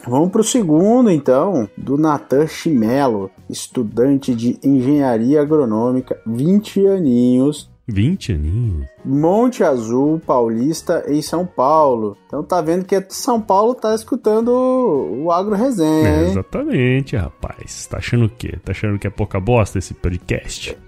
Vamos 0.09 0.29
para 0.29 0.39
o 0.39 0.43
segundo, 0.43 1.11
então, 1.11 1.69
do 1.77 1.97
Natan 1.97 2.47
Chimelo, 2.47 3.29
estudante 3.49 4.33
de 4.33 4.57
engenharia 4.63 5.41
agronômica, 5.41 6.17
20 6.25 6.87
aninhos. 6.87 7.69
20 7.87 8.33
aninhos? 8.33 8.87
Monte 9.05 9.63
Azul 9.63 10.19
Paulista 10.25 11.05
em 11.07 11.21
São 11.21 11.45
Paulo. 11.45 12.17
Então 12.27 12.43
tá 12.43 12.61
vendo 12.61 12.85
que 12.85 13.01
São 13.09 13.41
Paulo 13.41 13.73
tá 13.73 13.95
escutando 13.95 14.49
o 14.49 15.31
Agro 15.31 15.55
Resenha, 15.55 16.09
é, 16.09 16.23
Exatamente, 16.25 17.15
rapaz. 17.15 17.87
Tá 17.87 17.97
achando 17.97 18.25
o 18.25 18.29
quê? 18.29 18.57
Tá 18.63 18.71
achando 18.71 18.99
que 18.99 19.07
é 19.07 19.09
pouca 19.09 19.39
bosta 19.39 19.77
esse 19.77 19.93
podcast? 19.93 20.77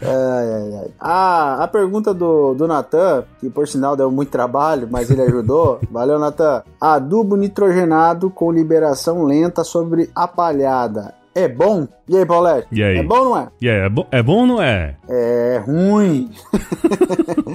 ai, 0.00 0.52
ai, 0.52 0.74
ai. 0.80 0.90
Ah, 0.98 1.62
a 1.62 1.68
pergunta 1.68 2.12
do, 2.12 2.54
do 2.54 2.66
Natan, 2.66 3.24
que 3.40 3.48
por 3.48 3.68
sinal 3.68 3.96
deu 3.96 4.10
muito 4.10 4.30
trabalho, 4.30 4.88
mas 4.90 5.10
ele 5.10 5.22
ajudou. 5.22 5.80
Valeu, 5.90 6.18
Natan. 6.18 6.62
Adubo 6.80 7.36
nitrogenado 7.36 8.30
com 8.30 8.50
liberação 8.52 9.24
lenta 9.24 9.64
sobre 9.64 10.10
a 10.14 10.26
palhada. 10.26 11.14
É 11.34 11.48
bom? 11.48 11.88
E 12.08 12.16
aí, 12.16 12.24
Paulette? 12.24 12.68
E 12.70 12.80
aí? 12.80 12.98
É 12.98 13.02
bom 13.02 13.18
ou 13.18 13.24
não 13.24 13.36
é? 13.38 13.48
E 13.60 13.68
aí, 13.68 13.76
é, 13.76 13.88
bo 13.88 14.06
é 14.12 14.22
bom 14.22 14.40
ou 14.42 14.46
não 14.46 14.62
é? 14.62 14.94
É 15.08 15.60
ruim. 15.66 16.30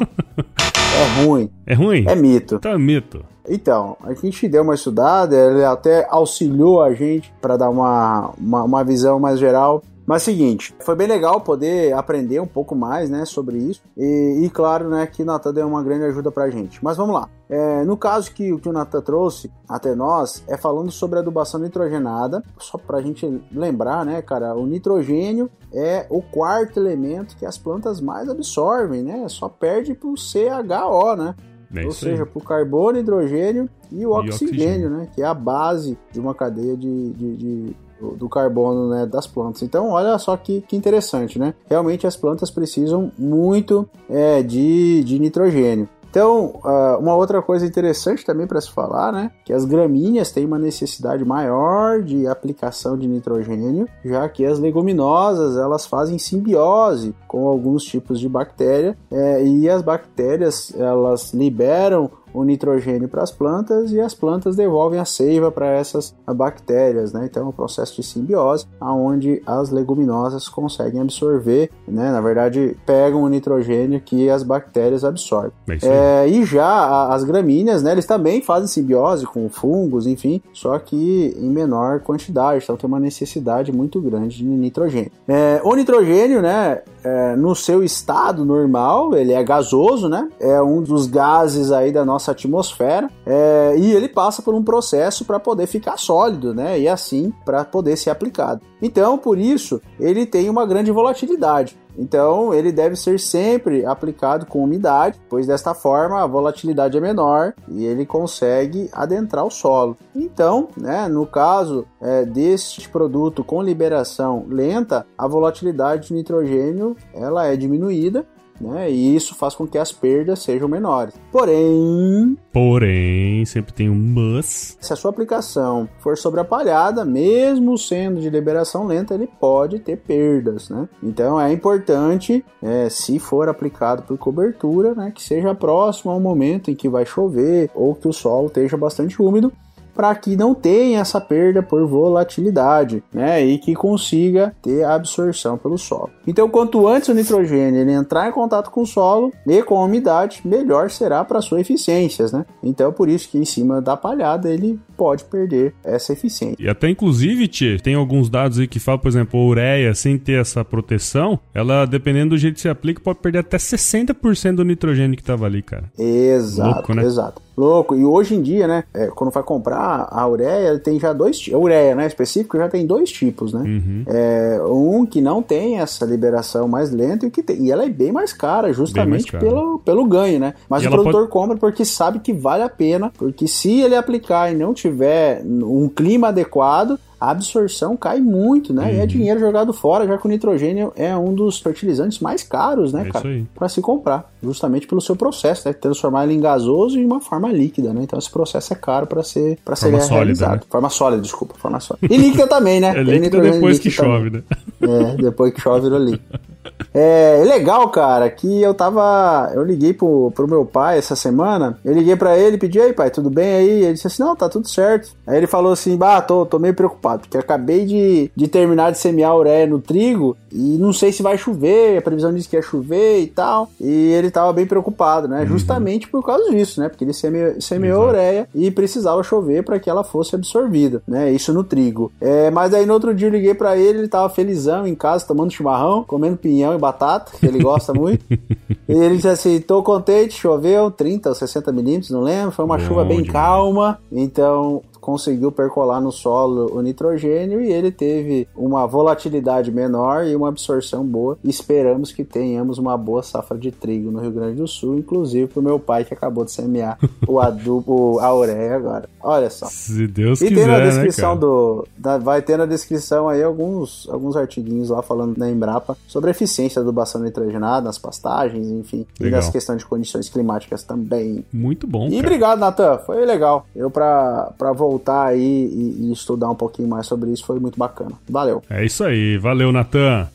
é 0.97 1.23
ruim. 1.23 1.49
É 1.65 1.73
ruim? 1.73 2.05
É 2.05 2.15
mito. 2.15 2.59
Tá 2.59 2.77
mito. 2.77 3.23
Então, 3.47 3.95
a 4.03 4.13
gente 4.13 4.49
deu 4.49 4.63
uma 4.63 4.75
estudada, 4.75 5.33
ele 5.33 5.63
até 5.63 6.05
auxiliou 6.09 6.81
a 6.81 6.93
gente 6.93 7.33
para 7.41 7.55
dar 7.55 7.69
uma, 7.69 8.31
uma, 8.37 8.63
uma 8.63 8.83
visão 8.83 9.17
mais 9.17 9.39
geral 9.39 9.81
mas 10.09 10.23
seguinte, 10.23 10.73
foi 10.79 10.95
bem 10.95 11.05
legal 11.05 11.39
poder 11.39 11.93
aprender 11.93 12.39
um 12.39 12.47
pouco 12.47 12.73
mais, 12.75 13.11
né, 13.11 13.25
sobre 13.25 13.59
isso. 13.59 13.79
E, 13.95 14.41
e 14.43 14.49
claro, 14.49 14.89
né, 14.89 15.05
que 15.05 15.21
o 15.21 15.25
Natan 15.25 15.53
deu 15.53 15.67
uma 15.67 15.83
grande 15.83 16.05
ajuda 16.05 16.31
pra 16.31 16.49
gente. 16.49 16.83
Mas 16.83 16.97
vamos 16.97 17.13
lá. 17.13 17.29
É, 17.47 17.85
no 17.85 17.95
caso 17.95 18.33
que, 18.33 18.57
que 18.57 18.67
o 18.67 18.73
Natan 18.73 19.01
trouxe 19.01 19.51
até 19.69 19.93
nós, 19.93 20.43
é 20.47 20.57
falando 20.57 20.89
sobre 20.89 21.19
adubação 21.19 21.59
nitrogenada. 21.59 22.43
Só 22.57 22.79
pra 22.79 23.03
gente 23.03 23.39
lembrar, 23.51 24.03
né, 24.03 24.19
cara, 24.23 24.55
o 24.55 24.65
nitrogênio 24.65 25.47
é 25.71 26.07
o 26.09 26.23
quarto 26.23 26.79
elemento 26.79 27.37
que 27.37 27.45
as 27.45 27.59
plantas 27.59 28.01
mais 28.01 28.27
absorvem, 28.27 29.03
né? 29.03 29.27
Só 29.27 29.47
perde 29.47 29.93
pro 29.93 30.15
CHO, 30.15 31.15
né? 31.17 31.35
É 31.71 31.85
Ou 31.85 31.91
seja, 31.91 32.25
para 32.25 32.39
o 32.39 32.43
carbono, 32.43 32.97
hidrogênio 32.97 33.69
e 33.91 33.97
o 34.07 34.23
e 34.23 34.29
oxigênio, 34.29 34.55
oxigênio, 34.55 34.89
né? 34.89 35.07
Que 35.13 35.21
é 35.21 35.25
a 35.25 35.35
base 35.35 35.95
de 36.11 36.19
uma 36.19 36.33
cadeia 36.33 36.75
de, 36.75 37.11
de, 37.11 37.37
de 37.37 37.75
do, 37.99 38.29
carbono 38.29 38.89
né, 38.89 39.05
das 39.05 39.27
plantas. 39.27 39.61
Então, 39.61 39.89
olha 39.89 40.17
só 40.17 40.35
que, 40.37 40.61
que 40.61 40.75
interessante, 40.75 41.37
né? 41.37 41.53
Realmente 41.67 42.07
as 42.07 42.15
plantas 42.15 42.49
precisam 42.49 43.11
muito 43.17 43.87
é, 44.09 44.41
de, 44.41 45.03
de 45.03 45.19
nitrogênio. 45.19 45.87
Então, 46.09 46.59
uh, 46.63 46.97
uma 46.99 47.15
outra 47.15 47.41
coisa 47.41 47.65
interessante 47.65 48.25
também 48.25 48.47
para 48.47 48.59
se 48.59 48.71
falar, 48.71 49.11
né, 49.11 49.31
que 49.45 49.53
as 49.53 49.63
gramíneas 49.63 50.31
têm 50.31 50.43
uma 50.43 50.57
necessidade 50.57 51.23
maior 51.23 52.01
de 52.01 52.25
aplicação 52.25 52.97
de 52.97 53.07
nitrogênio, 53.07 53.87
já 54.03 54.27
que 54.27 54.43
as 54.43 54.57
leguminosas 54.57 55.55
elas 55.55 55.85
fazem 55.85 56.17
simbiose 56.17 57.13
com 57.27 57.47
alguns 57.47 57.83
tipos 57.83 58.19
de 58.19 58.27
bactéria 58.27 58.97
é, 59.11 59.45
e 59.45 59.69
as 59.69 59.83
bactérias 59.83 60.73
elas 60.75 61.31
liberam 61.31 62.09
o 62.33 62.43
nitrogênio 62.43 63.07
para 63.07 63.23
as 63.23 63.31
plantas 63.31 63.91
e 63.91 63.99
as 63.99 64.13
plantas 64.13 64.55
devolvem 64.55 64.99
a 64.99 65.05
seiva 65.05 65.51
para 65.51 65.67
essas 65.67 66.15
bactérias, 66.27 67.13
né? 67.13 67.27
Então, 67.29 67.43
é 67.43 67.45
um 67.49 67.51
processo 67.51 67.95
de 67.95 68.03
simbiose, 68.03 68.65
aonde 68.79 69.41
as 69.45 69.69
leguminosas 69.69 70.47
conseguem 70.47 71.01
absorver, 71.01 71.69
né? 71.87 72.11
Na 72.11 72.21
verdade, 72.21 72.77
pegam 72.85 73.23
o 73.23 73.29
nitrogênio 73.29 74.01
que 74.01 74.29
as 74.29 74.43
bactérias 74.43 75.03
absorvem. 75.03 75.51
É, 75.83 76.27
e 76.27 76.43
já 76.45 77.07
as 77.07 77.23
gramíneas, 77.23 77.83
né? 77.83 77.91
Eles 77.91 78.05
também 78.05 78.41
fazem 78.41 78.67
simbiose 78.67 79.25
com 79.25 79.49
fungos, 79.49 80.05
enfim, 80.05 80.41
só 80.53 80.77
que 80.79 81.35
em 81.37 81.49
menor 81.49 82.01
quantidade, 82.01 82.63
então 82.63 82.77
tem 82.77 82.87
uma 82.87 82.99
necessidade 82.99 83.71
muito 83.71 84.01
grande 84.01 84.37
de 84.37 84.43
nitrogênio. 84.43 85.11
É, 85.27 85.61
o 85.63 85.75
nitrogênio, 85.75 86.41
né? 86.41 86.81
É, 87.01 87.35
no 87.35 87.55
seu 87.55 87.81
estado 87.81 88.43
normal, 88.43 89.15
ele 89.15 89.31
é 89.31 89.41
gasoso, 89.41 90.09
né? 90.09 90.27
É 90.39 90.61
um 90.61 90.81
dos 90.81 91.07
gases 91.07 91.71
aí 91.71 91.91
da 91.91 92.03
nossa 92.03 92.18
nossa 92.19 92.31
atmosfera 92.31 93.09
é, 93.25 93.75
e 93.77 93.93
ele 93.93 94.09
passa 94.09 94.41
por 94.41 94.53
um 94.53 94.61
processo 94.61 95.23
para 95.23 95.39
poder 95.39 95.65
ficar 95.65 95.97
sólido, 95.97 96.53
né? 96.53 96.77
E 96.77 96.87
assim 96.87 97.33
para 97.45 97.63
poder 97.63 97.95
ser 97.95 98.09
aplicado. 98.09 98.61
Então, 98.81 99.17
por 99.17 99.37
isso, 99.37 99.81
ele 99.99 100.25
tem 100.25 100.49
uma 100.49 100.65
grande 100.65 100.91
volatilidade. 100.91 101.77
Então, 101.97 102.53
ele 102.53 102.71
deve 102.71 102.95
ser 102.95 103.19
sempre 103.19 103.85
aplicado 103.85 104.45
com 104.45 104.63
umidade, 104.63 105.19
pois 105.29 105.47
desta 105.47 105.73
forma 105.73 106.21
a 106.21 106.27
volatilidade 106.27 106.97
é 106.97 107.01
menor 107.01 107.53
e 107.67 107.85
ele 107.85 108.05
consegue 108.05 108.89
adentrar 108.93 109.45
o 109.45 109.51
solo. 109.51 109.97
Então, 110.15 110.69
né, 110.77 111.09
no 111.09 111.25
caso 111.25 111.85
é, 112.01 112.23
deste 112.23 112.87
produto 112.87 113.43
com 113.43 113.61
liberação 113.61 114.45
lenta, 114.47 115.05
a 115.17 115.27
volatilidade 115.27 116.07
de 116.07 116.13
nitrogênio 116.13 116.95
ela 117.13 117.47
é 117.47 117.57
diminuída 117.57 118.25
né? 118.59 118.89
E 118.91 119.15
isso 119.15 119.35
faz 119.35 119.55
com 119.55 119.67
que 119.67 119.77
as 119.77 119.91
perdas 119.91 120.39
sejam 120.39 120.67
menores. 120.67 121.13
Porém, 121.31 122.37
porém, 122.51 123.45
sempre 123.45 123.73
tem 123.73 123.89
um 123.89 123.95
mas. 123.95 124.77
Se 124.79 124.93
a 124.93 124.95
sua 124.95 125.11
aplicação 125.11 125.87
for 125.99 126.17
sobre 126.17 126.39
a 126.39 126.45
palhada, 126.45 127.05
mesmo 127.05 127.77
sendo 127.77 128.19
de 128.19 128.29
liberação 128.29 128.85
lenta, 128.85 129.13
ele 129.13 129.27
pode 129.27 129.79
ter 129.79 129.97
perdas, 129.97 130.69
né? 130.69 130.87
Então 131.01 131.39
é 131.39 131.51
importante, 131.51 132.43
é, 132.61 132.89
se 132.89 133.19
for 133.19 133.49
aplicado 133.49 134.03
por 134.03 134.17
cobertura, 134.17 134.93
né, 134.93 135.11
que 135.13 135.21
seja 135.21 135.55
próximo 135.55 136.11
ao 136.11 136.19
momento 136.19 136.71
em 136.71 136.75
que 136.75 136.89
vai 136.89 137.05
chover 137.05 137.69
ou 137.73 137.95
que 137.95 138.07
o 138.07 138.13
solo 138.13 138.47
esteja 138.47 138.77
bastante 138.77 139.21
úmido 139.21 139.51
para 139.93 140.13
que 140.15 140.35
não 140.35 140.53
tenha 140.53 140.99
essa 140.99 141.19
perda 141.19 141.61
por 141.61 141.85
volatilidade, 141.87 143.03
né, 143.13 143.43
e 143.43 143.57
que 143.57 143.75
consiga 143.75 144.53
ter 144.61 144.83
a 144.83 144.95
absorção 144.95 145.57
pelo 145.57 145.77
solo. 145.77 146.09
Então, 146.25 146.49
quanto 146.49 146.87
antes 146.87 147.09
o 147.09 147.13
nitrogênio 147.13 147.81
ele 147.81 147.91
entrar 147.91 148.29
em 148.29 148.31
contato 148.31 148.69
com 148.69 148.81
o 148.81 148.87
solo 148.87 149.31
e 149.45 149.61
com 149.63 149.77
a 149.77 149.85
umidade, 149.85 150.41
melhor 150.45 150.89
será 150.89 151.23
para 151.23 151.41
sua 151.41 151.59
eficiência, 151.59 152.25
né? 152.31 152.45
Então, 152.63 152.91
por 152.91 153.09
isso 153.09 153.29
que 153.29 153.37
em 153.37 153.45
cima 153.45 153.81
da 153.81 153.97
palhada 153.97 154.49
ele 154.49 154.79
pode 154.95 155.23
perder 155.23 155.73
essa 155.83 156.13
eficiência. 156.13 156.57
E 156.59 156.69
até 156.69 156.89
inclusive, 156.89 157.47
Tchê, 157.47 157.77
tem 157.81 157.95
alguns 157.95 158.29
dados 158.29 158.59
aí 158.59 158.67
que 158.67 158.79
falam, 158.79 158.99
por 158.99 159.07
exemplo, 159.07 159.39
a 159.39 159.43
ureia 159.43 159.93
sem 159.93 160.17
ter 160.17 160.39
essa 160.39 160.63
proteção, 160.63 161.39
ela 161.53 161.85
dependendo 161.85 162.31
do 162.31 162.37
jeito 162.37 162.55
que 162.55 162.61
você 162.61 162.69
aplica, 162.69 163.01
pode 163.01 163.19
perder 163.19 163.39
até 163.39 163.57
60% 163.57 164.55
do 164.55 164.65
nitrogênio 164.65 165.15
que 165.15 165.23
estava 165.23 165.45
ali, 165.45 165.61
cara. 165.61 165.91
Exato, 165.97 166.75
Louco, 166.75 166.93
né? 166.93 167.03
exato. 167.03 167.41
Louco. 167.59 167.93
E 167.93 168.05
hoje 168.05 168.35
em 168.35 168.41
dia, 168.41 168.67
né, 168.67 168.85
é, 168.93 169.07
quando 169.07 169.31
vai 169.31 169.43
comprar 169.43 170.07
a 170.09 170.25
ureia, 170.25 170.79
tem 170.79 170.97
já 170.97 171.11
dois 171.11 171.37
tipos. 171.37 171.59
A 171.59 171.61
ureia, 171.61 171.93
né, 171.93 172.07
específico, 172.07 172.57
já 172.57 172.69
tem 172.69 172.85
dois 172.85 173.11
tipos, 173.11 173.51
né? 173.51 173.59
Uhum. 173.59 174.03
É, 174.07 174.61
um 174.63 175.05
que 175.05 175.19
não 175.19 175.43
tem 175.43 175.79
essa 175.79 176.05
liberação 176.05 176.69
mais 176.69 176.89
lenta 176.89 177.25
e 177.25 177.29
que 177.29 177.43
tem. 177.43 177.65
E 177.65 177.69
ela 177.69 177.83
é 177.83 177.89
bem 177.89 178.13
mais 178.13 178.31
cara, 178.31 178.71
justamente 178.71 179.09
mais 179.09 179.25
cara. 179.25 179.43
Pelo, 179.43 179.79
pelo 179.79 180.05
ganho, 180.05 180.39
né? 180.39 180.53
Mas 180.69 180.83
e 180.83 180.87
o 180.87 180.89
produtor 180.89 181.23
pode... 181.23 181.31
compra 181.31 181.57
porque 181.57 181.83
sabe 181.83 182.19
que 182.19 182.31
vale 182.31 182.63
a 182.63 182.69
pena, 182.69 183.11
porque 183.17 183.45
se 183.45 183.81
ele 183.81 183.95
aplicar 183.95 184.49
e 184.49 184.55
não 184.55 184.73
tiver 184.73 185.41
um 185.43 185.89
clima 185.89 186.29
adequado, 186.29 186.97
a 187.19 187.31
absorção 187.31 187.97
cai 187.97 188.19
muito, 188.19 188.73
né? 188.73 188.83
Uhum. 188.83 188.89
E 188.89 188.97
é 188.97 189.01
uhum. 189.01 189.07
dinheiro 189.07 189.39
jogado 189.39 189.73
fora, 189.73 190.07
já 190.07 190.17
que 190.17 190.25
o 190.25 190.29
nitrogênio 190.29 190.93
é 190.95 191.15
um 191.15 191.33
dos 191.33 191.59
fertilizantes 191.59 192.19
mais 192.19 192.43
caros, 192.43 192.93
né, 192.93 193.07
é 193.07 193.11
cara? 193.11 193.43
Para 193.53 193.67
se 193.67 193.81
comprar, 193.81 194.31
justamente 194.41 194.87
pelo 194.87 195.01
seu 195.01 195.15
processo, 195.15 195.67
né? 195.67 195.73
Transformar 195.73 196.23
ele 196.23 196.33
em 196.33 196.39
gasoso 196.39 196.99
e 196.99 197.05
uma 197.05 197.19
forma 197.19 197.51
líquida, 197.51 197.93
né? 197.93 198.01
Então 198.03 198.17
esse 198.17 198.31
processo 198.31 198.73
é 198.73 198.75
caro 198.75 199.05
para 199.05 199.23
ser 199.23 199.57
para 199.65 199.75
ser 199.75 199.91
sólida, 199.91 200.07
realizado. 200.07 200.59
Né? 200.59 200.65
Forma 200.69 200.89
sólida, 200.89 201.21
desculpa, 201.21 201.55
forma 201.57 201.79
sólida. 201.79 202.07
E 202.13 202.17
líquida 202.17 202.47
também, 202.47 202.79
né? 202.79 202.93
É 202.99 203.03
líquida 203.03 203.39
depois 203.39 203.79
que 203.79 203.89
chove, 203.89 204.29
também. 204.29 204.43
né? 204.81 205.13
É, 205.13 205.21
depois 205.21 205.53
que 205.53 205.61
chove 205.61 205.81
virou 205.81 205.99
líquido. 205.99 206.39
É, 206.93 207.39
é 207.41 207.43
legal, 207.43 207.89
cara, 207.89 208.29
que 208.29 208.61
eu 208.61 208.73
tava. 208.73 209.51
Eu 209.53 209.63
liguei 209.63 209.93
pro, 209.93 210.31
pro 210.35 210.47
meu 210.47 210.65
pai 210.65 210.97
essa 210.97 211.15
semana. 211.15 211.77
Eu 211.83 211.93
liguei 211.93 212.15
para 212.15 212.37
ele, 212.37 212.57
pedi, 212.57 212.79
aí, 212.79 212.93
pai, 212.93 213.09
tudo 213.09 213.29
bem 213.29 213.55
aí? 213.55 213.83
Ele 213.83 213.93
disse 213.93 214.07
assim: 214.07 214.23
não, 214.23 214.35
tá 214.35 214.49
tudo 214.49 214.67
certo. 214.67 215.11
Aí 215.25 215.37
ele 215.37 215.47
falou 215.47 215.71
assim: 215.71 215.95
bah, 215.95 216.21
tô, 216.21 216.45
tô 216.45 216.59
meio 216.59 216.73
preocupado, 216.73 217.21
porque 217.21 217.37
acabei 217.37 217.85
de, 217.85 218.31
de 218.35 218.47
terminar 218.47 218.91
de 218.91 218.97
semear 218.97 219.35
ureia 219.35 219.67
no 219.67 219.79
trigo 219.79 220.35
e 220.51 220.77
não 220.77 220.91
sei 220.91 221.11
se 221.11 221.21
vai 221.21 221.37
chover. 221.37 221.97
A 221.97 222.01
previsão 222.01 222.33
diz 222.33 222.47
que 222.47 222.55
ia 222.55 222.61
chover 222.61 223.19
e 223.19 223.27
tal. 223.27 223.69
E 223.79 224.11
ele 224.13 224.31
tava 224.31 224.51
bem 224.53 224.65
preocupado, 224.65 225.27
né? 225.27 225.41
Uhum. 225.41 225.47
Justamente 225.47 226.07
por 226.07 226.25
causa 226.25 226.49
disso, 226.49 226.79
né? 226.81 226.89
Porque 226.89 227.03
ele 227.03 227.13
semeou, 227.13 227.61
semeou 227.61 228.07
ureia 228.07 228.47
e 228.53 228.71
precisava 228.71 229.21
chover 229.23 229.63
para 229.63 229.79
que 229.79 229.89
ela 229.89 230.03
fosse 230.03 230.35
absorvida, 230.35 231.01
né? 231.07 231.31
Isso 231.31 231.53
no 231.53 231.63
trigo. 231.63 232.11
É, 232.19 232.49
mas 232.49 232.73
aí 232.73 232.85
no 232.85 232.93
outro 232.93 233.13
dia 233.13 233.27
eu 233.27 233.31
liguei 233.31 233.53
para 233.53 233.77
ele, 233.77 233.99
ele 233.99 234.07
tava 234.07 234.29
felizão 234.29 234.87
em 234.87 234.95
casa, 234.95 235.25
tomando 235.25 235.51
chimarrão, 235.51 236.03
comendo 236.03 236.37
pinhão 236.59 236.75
e 236.75 236.77
batata, 236.77 237.31
que 237.39 237.45
ele 237.45 237.59
gosta 237.59 237.93
muito. 237.93 238.25
e 238.29 238.93
ele 238.93 239.15
disse 239.15 239.29
assim: 239.29 239.61
tô 239.61 239.81
contente, 239.81 240.33
choveu 240.33 240.91
30 240.91 241.29
ou 241.29 241.35
60 241.35 241.71
milímetros, 241.71 242.11
não 242.11 242.21
lembro. 242.21 242.51
Foi 242.51 242.65
uma 242.65 242.77
Bom 242.77 242.83
chuva 242.83 243.05
bem 243.05 243.23
demais. 243.23 243.31
calma. 243.31 243.99
Então 244.11 244.81
conseguiu 245.11 245.51
percolar 245.51 245.99
no 246.01 246.11
solo 246.11 246.71
o 246.75 246.81
nitrogênio 246.81 247.61
e 247.61 247.71
ele 247.71 247.91
teve 247.91 248.47
uma 248.55 248.85
volatilidade 248.85 249.71
menor 249.71 250.25
e 250.25 250.35
uma 250.35 250.49
absorção 250.49 251.03
boa. 251.05 251.37
Esperamos 251.43 252.11
que 252.11 252.23
tenhamos 252.23 252.77
uma 252.77 252.97
boa 252.97 253.23
safra 253.23 253.57
de 253.57 253.71
trigo 253.71 254.11
no 254.11 254.19
Rio 254.19 254.31
Grande 254.31 254.57
do 254.57 254.67
Sul, 254.67 254.97
inclusive 254.97 255.47
pro 255.47 255.61
meu 255.61 255.79
pai 255.79 256.03
que 256.05 256.13
acabou 256.13 256.45
de 256.45 256.51
semear 256.51 256.97
o 257.27 257.39
adubo, 257.39 258.19
a 258.19 258.33
ureia 258.33 258.75
agora. 258.75 259.09
Olha 259.21 259.49
só. 259.49 259.65
Se 259.67 260.07
Deus 260.07 260.41
E 260.41 260.47
quiser, 260.47 260.61
tem 260.63 260.67
na 260.71 260.77
né, 260.79 260.87
descrição 260.89 261.29
cara? 261.29 261.39
do. 261.39 261.87
da- 261.97 262.17
vai 262.17 262.41
ter 262.41 262.57
na 262.57 262.65
descrição 262.65 263.27
aí 263.27 263.41
alguns, 263.43 264.07
alguns 264.09 264.35
artiguinhos 264.35 264.89
lá 264.89 265.01
falando 265.01 265.37
da 265.37 265.49
Embrapa 265.49 265.97
sobre 266.07 266.29
a 266.29 266.31
eficiência 266.31 266.81
da 266.81 266.85
adubação 266.87 267.21
nitrogenada 267.21 267.85
nas 267.85 267.97
pastagens, 267.97 268.67
enfim. 268.69 269.05
E 269.19 269.23
Legal. 269.23 269.39
das 269.41 269.49
questões 269.49 269.79
de 269.79 269.85
condições 269.85 270.29
climáticas 270.29 270.83
também. 270.83 271.43
Muito 271.51 271.85
bom, 271.87 272.07
E 272.07 272.11
cara. 272.15 272.19
obrigado, 272.27 272.59
Natan. 272.59 272.97
Foi 273.05 273.25
legal. 273.25 273.65
Eu, 273.75 273.89
pra, 273.89 274.51
pra 274.57 274.71
voltar 274.73 274.98
aí 275.07 275.39
e, 275.39 276.07
e 276.07 276.11
estudar 276.11 276.49
um 276.49 276.55
pouquinho 276.55 276.87
mais 276.87 277.05
sobre 277.07 277.31
isso, 277.31 277.45
foi 277.45 277.59
muito 277.59 277.77
bacana. 277.77 278.11
Valeu. 278.29 278.61
É 278.69 278.85
isso 278.85 279.03
aí, 279.03 279.37
valeu, 279.37 279.71
Natan. 279.71 280.27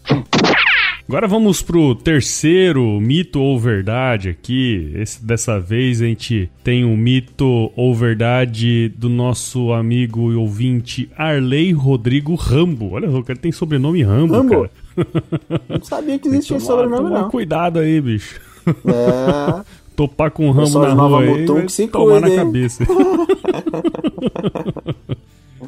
Agora 1.07 1.29
vamos 1.29 1.61
pro 1.61 1.95
terceiro 1.95 2.99
mito 2.99 3.39
ou 3.39 3.61
verdade 3.61 4.31
aqui. 4.31 4.91
Esse, 4.95 5.23
dessa 5.23 5.61
vez 5.61 6.01
a 6.01 6.07
gente 6.07 6.51
tem 6.63 6.83
um 6.83 6.97
mito 6.97 7.71
ou 7.77 7.95
verdade 7.95 8.89
do 8.97 9.11
nosso 9.11 9.71
amigo 9.73 10.33
e 10.33 10.35
ouvinte 10.35 11.11
Arley 11.15 11.73
Rodrigo 11.73 12.35
Rambo. 12.35 12.93
Olha, 12.93 13.11
o 13.11 13.23
cara 13.23 13.39
tem 13.39 13.53
sobrenome 13.53 14.03
Rambo, 14.03 14.33
Rambo? 14.33 14.51
cara. 14.51 14.71
Não 15.69 15.85
sabia 15.85 16.19
que 16.19 16.29
existia 16.29 16.59
sobrenome, 16.59 17.11
não. 17.11 17.29
cuidado 17.29 17.81
aí, 17.81 18.01
bicho. 18.01 18.41
É. 18.67 19.65
Topar 19.95 20.31
com 20.31 20.49
o 20.49 20.51
Rambo 20.51 20.67
Pessoal 20.67 20.95
na 20.95 21.03
rua 21.03 21.23
aí, 21.23 21.47
vai 21.47 21.63
que 21.63 21.73
se 21.73 21.87
tomar 21.87 22.21
na 22.21 22.29
hein? 22.29 22.37
cabeça. 22.37 22.85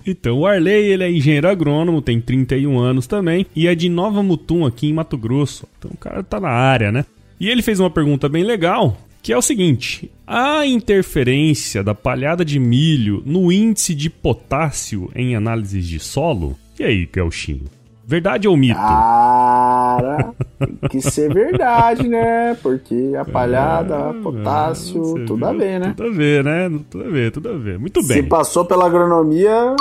Então, 0.07 0.39
o 0.39 0.47
Arley, 0.47 0.87
ele 0.87 1.03
é 1.03 1.11
engenheiro 1.11 1.49
agrônomo, 1.49 2.01
tem 2.01 2.21
31 2.21 2.79
anos 2.79 3.09
também, 3.09 3.45
e 3.57 3.67
é 3.67 3.75
de 3.75 3.89
Nova 3.89 4.23
Mutum, 4.23 4.65
aqui 4.65 4.87
em 4.87 4.93
Mato 4.93 5.19
Grosso. 5.19 5.67
Então, 5.79 5.91
o 5.93 5.97
cara 5.97 6.23
tá 6.23 6.39
na 6.39 6.49
área, 6.49 6.93
né? 6.93 7.05
E 7.41 7.49
ele 7.49 7.61
fez 7.61 7.81
uma 7.81 7.91
pergunta 7.91 8.29
bem 8.29 8.45
legal, 8.45 8.97
que 9.21 9.33
é 9.33 9.37
o 9.37 9.43
seguinte: 9.43 10.09
a 10.27 10.65
interferência 10.65 11.83
da 11.83 11.95
palhada 11.95 12.45
de 12.45 12.59
milho 12.61 13.23
no 13.27 13.51
índice 13.51 13.95
de 13.95 14.09
potássio 14.09 15.11
em 15.15 15.35
análises 15.35 15.87
de 15.87 15.99
solo? 15.99 16.57
E 16.79 16.85
aí, 16.85 17.09
Gauchinho? 17.13 17.65
Verdade 18.09 18.47
ou 18.47 18.57
mito? 18.57 18.79
Cara, 18.79 20.33
tem 20.61 20.89
que 20.89 21.01
ser 21.03 21.33
verdade, 21.35 22.07
né? 22.07 22.57
Porque 22.63 23.13
a 23.19 23.25
palhada, 23.25 24.15
potássio, 24.23 25.03
Você 25.03 25.25
tudo 25.25 25.45
a 25.45 25.51
viu? 25.51 25.59
ver, 25.59 25.81
né? 25.81 25.95
Tudo 25.97 26.09
a 26.09 26.13
ver, 26.13 26.45
né? 26.45 26.71
Tudo 26.89 27.05
a 27.05 27.09
ver, 27.09 27.31
tudo 27.33 27.49
a 27.49 27.57
ver. 27.57 27.79
Muito 27.81 28.01
Se 28.03 28.09
bem. 28.15 28.25
passou 28.29 28.65
pela 28.65 28.87
agronomia, 28.87 29.75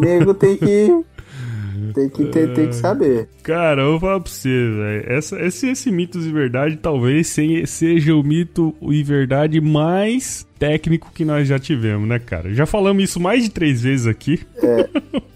nego 0.00 0.34
tem 0.34 0.56
que. 0.56 1.02
Tem 1.94 2.08
que, 2.10 2.24
ter, 2.26 2.52
tem 2.52 2.66
que 2.68 2.74
saber. 2.74 3.28
Cara, 3.42 3.82
eu 3.82 3.92
vou 3.92 4.00
falar 4.00 4.20
pra 4.20 4.30
você, 4.30 4.48
velho. 4.48 5.04
Essa- 5.12 5.40
Esse, 5.40 5.68
esse 5.70 5.90
mitos 5.90 6.26
e 6.26 6.32
verdade 6.32 6.76
talvez 6.76 7.26
se- 7.28 7.66
seja 7.66 8.14
o 8.14 8.22
mito 8.22 8.74
e 8.82 9.02
verdade 9.02 9.60
mais 9.62 10.46
técnico 10.58 11.10
que 11.14 11.24
nós 11.24 11.48
já 11.48 11.58
tivemos, 11.58 12.06
né, 12.08 12.18
cara? 12.18 12.52
Já 12.52 12.66
falamos 12.66 13.02
isso 13.04 13.18
mais 13.20 13.44
de 13.44 13.50
três 13.50 13.82
vezes 13.82 14.06
aqui. 14.06 14.40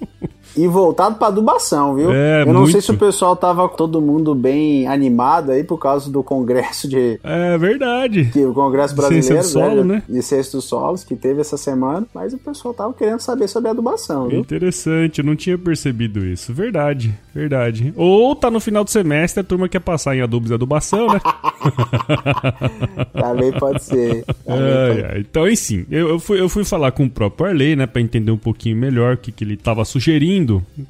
E 0.56 0.66
voltado 0.66 1.14
pra 1.16 1.28
adubação, 1.28 1.94
viu? 1.94 2.10
É, 2.12 2.42
Eu 2.42 2.46
não 2.52 2.60
muito. 2.62 2.72
sei 2.72 2.80
se 2.80 2.90
o 2.90 2.96
pessoal 2.96 3.36
tava 3.36 3.68
todo 3.68 4.00
mundo 4.00 4.34
bem 4.34 4.86
animado 4.88 5.50
aí 5.52 5.62
por 5.62 5.78
causa 5.78 6.10
do 6.10 6.22
congresso 6.22 6.88
de. 6.88 7.20
É 7.22 7.56
verdade. 7.56 8.30
Que 8.32 8.44
o 8.44 8.52
Congresso 8.52 8.94
De 8.94 9.00
ciência 9.02 9.34
Brasileiro, 9.34 9.42
do 9.42 9.76
solo, 9.76 9.84
né? 9.84 10.02
De 10.08 10.22
Ciência 10.22 10.52
dos 10.52 10.64
Solos, 10.64 11.04
que 11.04 11.14
teve 11.14 11.40
essa 11.40 11.56
semana, 11.56 12.06
mas 12.14 12.32
o 12.34 12.38
pessoal 12.38 12.74
tava 12.74 12.92
querendo 12.92 13.20
saber 13.20 13.48
sobre 13.48 13.68
a 13.68 13.72
adubação, 13.72 14.28
viu? 14.28 14.40
Interessante, 14.40 15.20
eu 15.20 15.24
não 15.24 15.36
tinha 15.36 15.56
percebido 15.56 16.24
isso. 16.26 16.52
Verdade, 16.52 17.14
verdade. 17.34 17.92
Ou 17.96 18.34
tá 18.34 18.50
no 18.50 18.60
final 18.60 18.82
do 18.84 18.90
semestre, 18.90 19.40
a 19.40 19.44
turma 19.44 19.68
quer 19.68 19.80
passar 19.80 20.16
em 20.16 20.20
adubos 20.20 20.50
e 20.50 20.54
adubação, 20.54 21.06
né? 21.12 21.20
Também 23.12 23.52
pode 23.52 23.82
ser. 23.84 24.24
Também 24.44 24.86
pode- 24.88 25.04
ai. 25.04 25.20
Então, 25.20 25.44
assim, 25.44 25.86
eu, 25.90 26.08
eu, 26.08 26.18
fui, 26.18 26.40
eu 26.40 26.48
fui 26.48 26.64
falar 26.64 26.92
com 26.92 27.04
o 27.04 27.10
próprio 27.10 27.46
Arley, 27.48 27.76
né, 27.76 27.86
pra 27.86 28.00
entender 28.00 28.30
um 28.30 28.36
pouquinho 28.36 28.76
melhor 28.76 29.14
o 29.14 29.18
que, 29.18 29.30
que 29.32 29.44
ele 29.44 29.56
tava 29.56 29.84
sugerindo. 29.84 30.39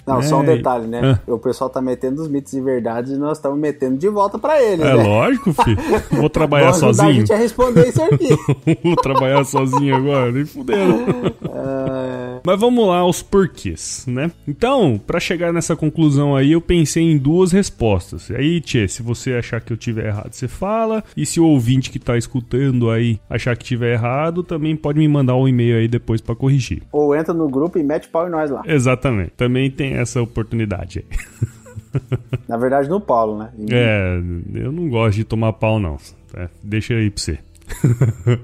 Não, 0.07 0.17
né? 0.17 0.23
só 0.23 0.41
um 0.41 0.45
detalhe, 0.45 0.87
né? 0.87 1.19
Ah. 1.27 1.33
O 1.33 1.39
pessoal 1.39 1.69
tá 1.71 1.81
metendo 1.81 2.23
os 2.23 2.29
mitos 2.29 2.53
e 2.53 2.61
verdades 2.61 3.13
e 3.13 3.17
nós 3.17 3.39
estamos 3.39 3.59
metendo 3.59 3.97
de 3.99 4.09
volta 4.09 4.39
pra 4.39 4.63
eles, 4.63 4.85
É 4.85 4.97
né? 4.97 5.03
lógico, 5.03 5.53
filho. 5.53 5.79
Vou 6.13 6.29
trabalhar 6.31 6.73
Vamos 6.73 6.83
ajudar 6.85 6.91
a 6.91 7.07
sozinho. 7.07 7.21
gente 7.21 7.33
a 7.33 7.37
responder 7.37 7.89
isso 7.89 8.03
aqui. 8.03 8.29
Vou 8.85 8.97
trabalhar 8.97 9.45
sozinho 9.45 9.97
agora, 9.97 10.33
nem 10.33 10.45
fudendo. 10.45 11.01
É, 11.53 12.20
Mas 12.45 12.61
vamos 12.61 12.87
lá 12.87 12.99
aos 12.99 13.23
porquês, 13.23 14.05
né? 14.09 14.31
Então, 14.47 15.01
pra 15.07 15.21
chegar 15.21 15.53
nessa 15.53 15.77
conclusão 15.77 16.35
aí, 16.37 16.53
eu 16.53 16.61
pensei 16.61 17.03
em 17.03 17.19
duas 17.19 17.53
respostas. 17.53 18.31
E 18.31 18.37
aí, 18.37 18.61
Tchê, 18.61 18.89
se 18.89 19.03
você 19.03 19.35
achar 19.35 19.61
que 19.61 19.73
eu 19.73 19.77
tiver 19.77 20.07
errado, 20.07 20.33
você 20.33 20.49
fala. 20.49 21.03
E 21.17 21.25
se 21.27 21.41
o 21.41 21.47
ouvinte 21.47 21.91
que 21.91 21.99
tá 21.99 22.17
escutando 22.17 22.91
aí 22.91 23.19
achar 23.29 23.57
que 23.57 23.65
tiver 23.65 23.93
errado, 23.95 24.43
também 24.43 24.77
pode 24.77 24.99
me 24.99 25.09
mandar 25.09 25.37
um 25.37 25.47
e-mail 25.49 25.79
aí 25.79 25.89
depois 25.89 26.21
pra 26.21 26.35
corrigir. 26.35 26.83
Ou 26.93 27.15
entra 27.15 27.35
no 27.35 27.49
grupo 27.49 27.79
e 27.79 27.83
mete 27.83 28.09
pau 28.09 28.27
em 28.27 28.31
nós 28.31 28.51
lá. 28.51 28.63
Exatamente. 28.67 29.33
Também 29.37 29.71
tem 29.71 29.95
essa 29.95 30.21
oportunidade 30.21 31.05
aí. 31.11 31.51
Na 32.47 32.57
verdade, 32.57 32.89
no 32.89 33.01
Paulo, 33.01 33.39
né? 33.39 33.51
É, 33.71 34.21
eu 34.55 34.71
não 34.71 34.89
gosto 34.89 35.17
de 35.17 35.25
tomar 35.25 35.53
pau, 35.55 35.81
não. 35.81 35.97
É, 36.35 36.49
deixa 36.63 36.95
aí 36.95 37.11
pra 37.11 37.23
você. 37.23 37.39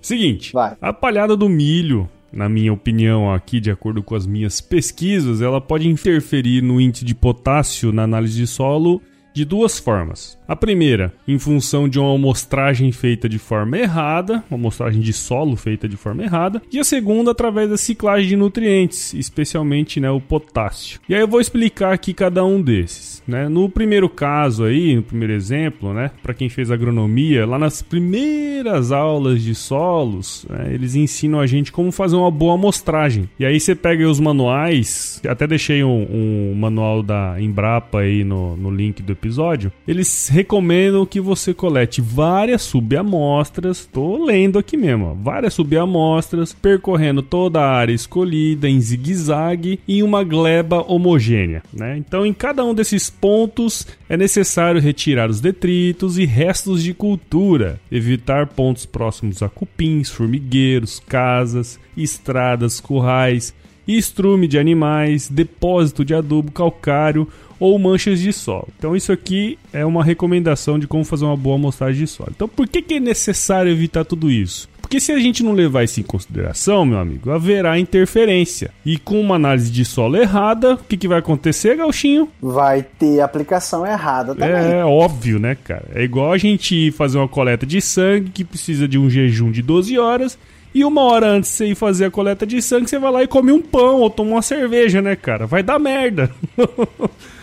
Seguinte, 0.00 0.52
Vai. 0.52 0.76
a 0.80 0.92
palhada 0.92 1.36
do 1.36 1.48
milho, 1.48 2.08
na 2.32 2.48
minha 2.48 2.72
opinião 2.72 3.32
aqui, 3.32 3.60
de 3.60 3.70
acordo 3.70 4.02
com 4.02 4.14
as 4.14 4.26
minhas 4.26 4.60
pesquisas, 4.60 5.40
ela 5.40 5.60
pode 5.60 5.88
interferir 5.88 6.62
no 6.62 6.80
índice 6.80 7.04
de 7.04 7.14
potássio 7.14 7.92
na 7.92 8.04
análise 8.04 8.36
de 8.36 8.46
solo 8.46 9.02
de 9.32 9.44
duas 9.44 9.78
formas. 9.78 10.38
A 10.46 10.56
primeira, 10.56 11.12
em 11.28 11.38
função 11.38 11.88
de 11.88 11.98
uma 11.98 12.14
amostragem 12.14 12.90
feita 12.90 13.28
de 13.28 13.38
forma 13.38 13.78
errada, 13.78 14.42
uma 14.50 14.58
amostragem 14.58 15.00
de 15.00 15.12
solo 15.12 15.54
feita 15.56 15.88
de 15.88 15.96
forma 15.96 16.24
errada, 16.24 16.60
e 16.72 16.78
a 16.78 16.84
segunda 16.84 17.30
através 17.30 17.70
da 17.70 17.76
ciclagem 17.76 18.28
de 18.28 18.36
nutrientes, 18.36 19.14
especialmente 19.14 20.00
né, 20.00 20.10
o 20.10 20.20
potássio. 20.20 21.00
E 21.08 21.14
aí 21.14 21.20
eu 21.20 21.28
vou 21.28 21.40
explicar 21.40 21.92
aqui 21.92 22.12
cada 22.12 22.44
um 22.44 22.60
desses. 22.60 23.22
Né? 23.26 23.48
No 23.48 23.68
primeiro 23.68 24.08
caso 24.08 24.64
aí, 24.64 24.96
no 24.96 25.02
primeiro 25.02 25.32
exemplo, 25.32 25.94
né, 25.94 26.10
para 26.22 26.34
quem 26.34 26.48
fez 26.48 26.70
agronomia, 26.70 27.46
lá 27.46 27.58
nas 27.58 27.80
primeiras 27.80 28.90
aulas 28.90 29.42
de 29.42 29.54
solos, 29.54 30.44
né, 30.50 30.72
eles 30.74 30.96
ensinam 30.96 31.38
a 31.38 31.46
gente 31.46 31.70
como 31.70 31.92
fazer 31.92 32.16
uma 32.16 32.30
boa 32.30 32.54
amostragem. 32.54 33.28
E 33.38 33.44
aí 33.44 33.60
você 33.60 33.74
pega 33.74 34.08
os 34.08 34.18
manuais, 34.18 35.20
até 35.28 35.46
deixei 35.46 35.84
um, 35.84 36.06
um 36.10 36.54
manual 36.56 37.02
da 37.02 37.40
Embrapa 37.40 38.00
aí 38.00 38.24
no, 38.24 38.56
no 38.56 38.70
link 38.70 39.00
do 39.02 39.19
episódio. 39.20 39.70
Eles 39.86 40.28
recomendam 40.28 41.04
que 41.04 41.20
você 41.20 41.52
colete 41.52 42.00
várias 42.00 42.62
subamostras, 42.62 43.86
tô 43.86 44.24
lendo 44.24 44.58
aqui 44.58 44.76
mesmo, 44.76 45.06
ó, 45.06 45.14
várias 45.14 45.54
subamostras, 45.54 46.52
percorrendo 46.52 47.22
toda 47.22 47.60
a 47.60 47.70
área 47.70 47.92
escolhida 47.92 48.68
em 48.68 48.80
zigue-zague 48.80 49.80
em 49.86 50.02
uma 50.02 50.24
gleba 50.24 50.84
homogênea, 50.90 51.62
né? 51.72 51.96
Então, 51.96 52.24
em 52.24 52.32
cada 52.32 52.64
um 52.64 52.74
desses 52.74 53.10
pontos 53.10 53.86
é 54.08 54.16
necessário 54.16 54.80
retirar 54.80 55.28
os 55.28 55.40
detritos 55.40 56.18
e 56.18 56.24
restos 56.24 56.82
de 56.82 56.94
cultura, 56.94 57.78
evitar 57.92 58.46
pontos 58.46 58.86
próximos 58.86 59.42
a 59.42 59.48
cupins, 59.48 60.08
formigueiros, 60.08 61.00
casas, 61.06 61.78
estradas, 61.96 62.80
currais, 62.80 63.54
estrume 63.86 64.46
de 64.46 64.58
animais, 64.58 65.28
depósito 65.28 66.04
de 66.04 66.14
adubo 66.14 66.52
calcário 66.52 67.28
ou 67.60 67.78
manchas 67.78 68.18
de 68.18 68.32
solo. 68.32 68.68
Então 68.78 68.96
isso 68.96 69.12
aqui 69.12 69.58
é 69.72 69.84
uma 69.84 70.02
recomendação 70.02 70.78
de 70.78 70.88
como 70.88 71.04
fazer 71.04 71.26
uma 71.26 71.36
boa 71.36 71.56
amostragem 71.56 72.00
de 72.02 72.10
solo. 72.10 72.32
Então 72.34 72.48
por 72.48 72.66
que, 72.66 72.80
que 72.80 72.94
é 72.94 73.00
necessário 73.00 73.70
evitar 73.70 74.04
tudo 74.04 74.30
isso? 74.30 74.68
Porque 74.90 74.98
se 74.98 75.12
a 75.12 75.18
gente 75.20 75.44
não 75.44 75.52
levar 75.52 75.84
isso 75.84 76.00
em 76.00 76.02
consideração, 76.02 76.84
meu 76.84 76.98
amigo, 76.98 77.30
haverá 77.30 77.78
interferência. 77.78 78.72
E 78.84 78.98
com 78.98 79.20
uma 79.20 79.36
análise 79.36 79.70
de 79.70 79.84
solo 79.84 80.16
errada, 80.16 80.74
o 80.74 80.78
que, 80.78 80.96
que 80.96 81.06
vai 81.06 81.20
acontecer, 81.20 81.76
Gauchinho? 81.76 82.28
Vai 82.42 82.82
ter 82.98 83.20
aplicação 83.20 83.86
errada 83.86 84.34
também. 84.34 84.72
É 84.72 84.84
óbvio, 84.84 85.38
né, 85.38 85.56
cara? 85.62 85.86
É 85.94 86.02
igual 86.02 86.32
a 86.32 86.38
gente 86.38 86.90
fazer 86.90 87.18
uma 87.18 87.28
coleta 87.28 87.64
de 87.64 87.80
sangue 87.80 88.30
que 88.30 88.44
precisa 88.44 88.88
de 88.88 88.98
um 88.98 89.08
jejum 89.08 89.52
de 89.52 89.62
12 89.62 89.96
horas. 89.96 90.36
E 90.74 90.84
uma 90.84 91.02
hora 91.02 91.28
antes 91.28 91.50
de 91.52 91.56
você 91.56 91.66
ir 91.66 91.74
fazer 91.76 92.06
a 92.06 92.10
coleta 92.10 92.44
de 92.44 92.60
sangue, 92.60 92.90
você 92.90 92.98
vai 92.98 93.12
lá 93.12 93.22
e 93.22 93.28
come 93.28 93.52
um 93.52 93.62
pão 93.62 94.00
ou 94.00 94.10
toma 94.10 94.32
uma 94.32 94.42
cerveja, 94.42 95.00
né, 95.00 95.14
cara? 95.14 95.46
Vai 95.46 95.62
dar 95.62 95.78
merda. 95.78 96.32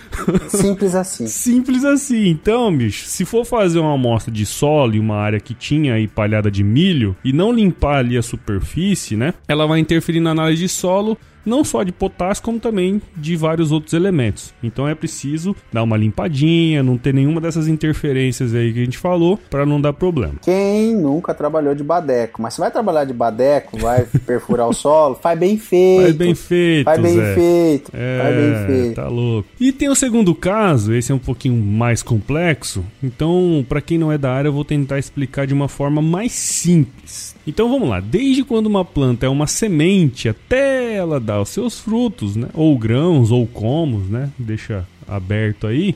Simples 0.49 0.95
assim. 0.95 1.27
Simples 1.27 1.83
assim. 1.83 2.27
Então, 2.27 2.75
bicho, 2.75 3.05
se 3.05 3.25
for 3.25 3.45
fazer 3.45 3.79
uma 3.79 3.93
amostra 3.93 4.31
de 4.31 4.45
solo 4.45 4.95
em 4.95 4.99
uma 4.99 5.17
área 5.17 5.39
que 5.39 5.53
tinha 5.53 5.93
aí 5.95 6.07
palhada 6.07 6.49
de 6.49 6.63
milho 6.63 7.15
e 7.23 7.31
não 7.33 7.51
limpar 7.51 7.97
ali 7.97 8.17
a 8.17 8.21
superfície, 8.21 9.15
né? 9.15 9.33
Ela 9.47 9.65
vai 9.65 9.79
interferir 9.79 10.19
na 10.19 10.31
análise 10.31 10.63
de 10.63 10.69
solo 10.69 11.17
não 11.47 11.63
só 11.63 11.83
de 11.83 11.91
potássio, 11.91 12.43
como 12.43 12.59
também 12.59 13.01
de 13.15 13.35
vários 13.35 13.71
outros 13.71 13.93
elementos. 13.93 14.53
Então 14.61 14.87
é 14.87 14.93
preciso 14.93 15.55
dar 15.71 15.83
uma 15.83 15.97
limpadinha, 15.97 16.83
não 16.83 16.97
ter 16.97 17.13
nenhuma 17.13 17.39
dessas 17.41 17.67
interferências 17.67 18.53
aí 18.53 18.73
que 18.73 18.81
a 18.81 18.85
gente 18.85 18.97
falou, 18.97 19.39
para 19.49 19.65
não 19.65 19.79
dar 19.79 19.93
problema. 19.93 20.35
Quem 20.41 20.95
nunca 20.95 21.33
trabalhou 21.33 21.73
de 21.73 21.83
badeco, 21.83 22.41
mas 22.41 22.53
se 22.53 22.59
vai 22.59 22.69
trabalhar 22.71 23.05
de 23.05 23.13
badeco, 23.13 23.77
vai 23.77 24.05
perfurar 24.25 24.67
o 24.67 24.73
solo, 24.73 25.15
faz 25.15 25.39
bem 25.39 25.57
feito. 25.57 26.01
Faz 26.03 26.15
bem 26.15 26.35
feito, 26.35 26.85
Faz 26.85 27.01
bem 27.01 27.15
Zé. 27.15 27.35
feito. 27.35 27.91
É, 27.93 28.19
Faz 28.21 28.35
bem 28.35 28.65
feito. 28.65 28.95
tá 28.95 29.07
louco. 29.07 29.47
E 29.59 29.71
tem 29.71 29.89
o 29.89 29.95
segundo 29.95 30.35
caso, 30.35 30.93
esse 30.93 31.11
é 31.11 31.15
um 31.15 31.19
pouquinho 31.19 31.55
mais 31.63 32.03
complexo. 32.03 32.83
Então, 33.01 33.65
para 33.69 33.81
quem 33.81 33.97
não 33.97 34.11
é 34.11 34.17
da 34.17 34.31
área, 34.31 34.49
eu 34.49 34.53
vou 34.53 34.65
tentar 34.65 34.99
explicar 34.99 35.47
de 35.47 35.53
uma 35.53 35.67
forma 35.69 36.01
mais 36.01 36.31
simples. 36.33 37.36
Então 37.47 37.69
vamos 37.69 37.87
lá, 37.87 38.01
desde 38.01 38.43
quando 38.43 38.67
uma 38.67 38.83
planta 38.83 39.25
é 39.25 39.29
uma 39.29 39.47
semente 39.47 40.27
até 40.27 40.95
ela 40.95 41.17
dar 41.17 41.41
os 41.41 41.47
seus 41.47 41.79
frutos, 41.79 42.35
né, 42.35 42.49
ou 42.53 42.77
grãos 42.77 43.31
ou 43.31 43.47
comos, 43.47 44.09
né, 44.09 44.29
deixa 44.37 44.85
aberto 45.07 45.65
aí, 45.65 45.95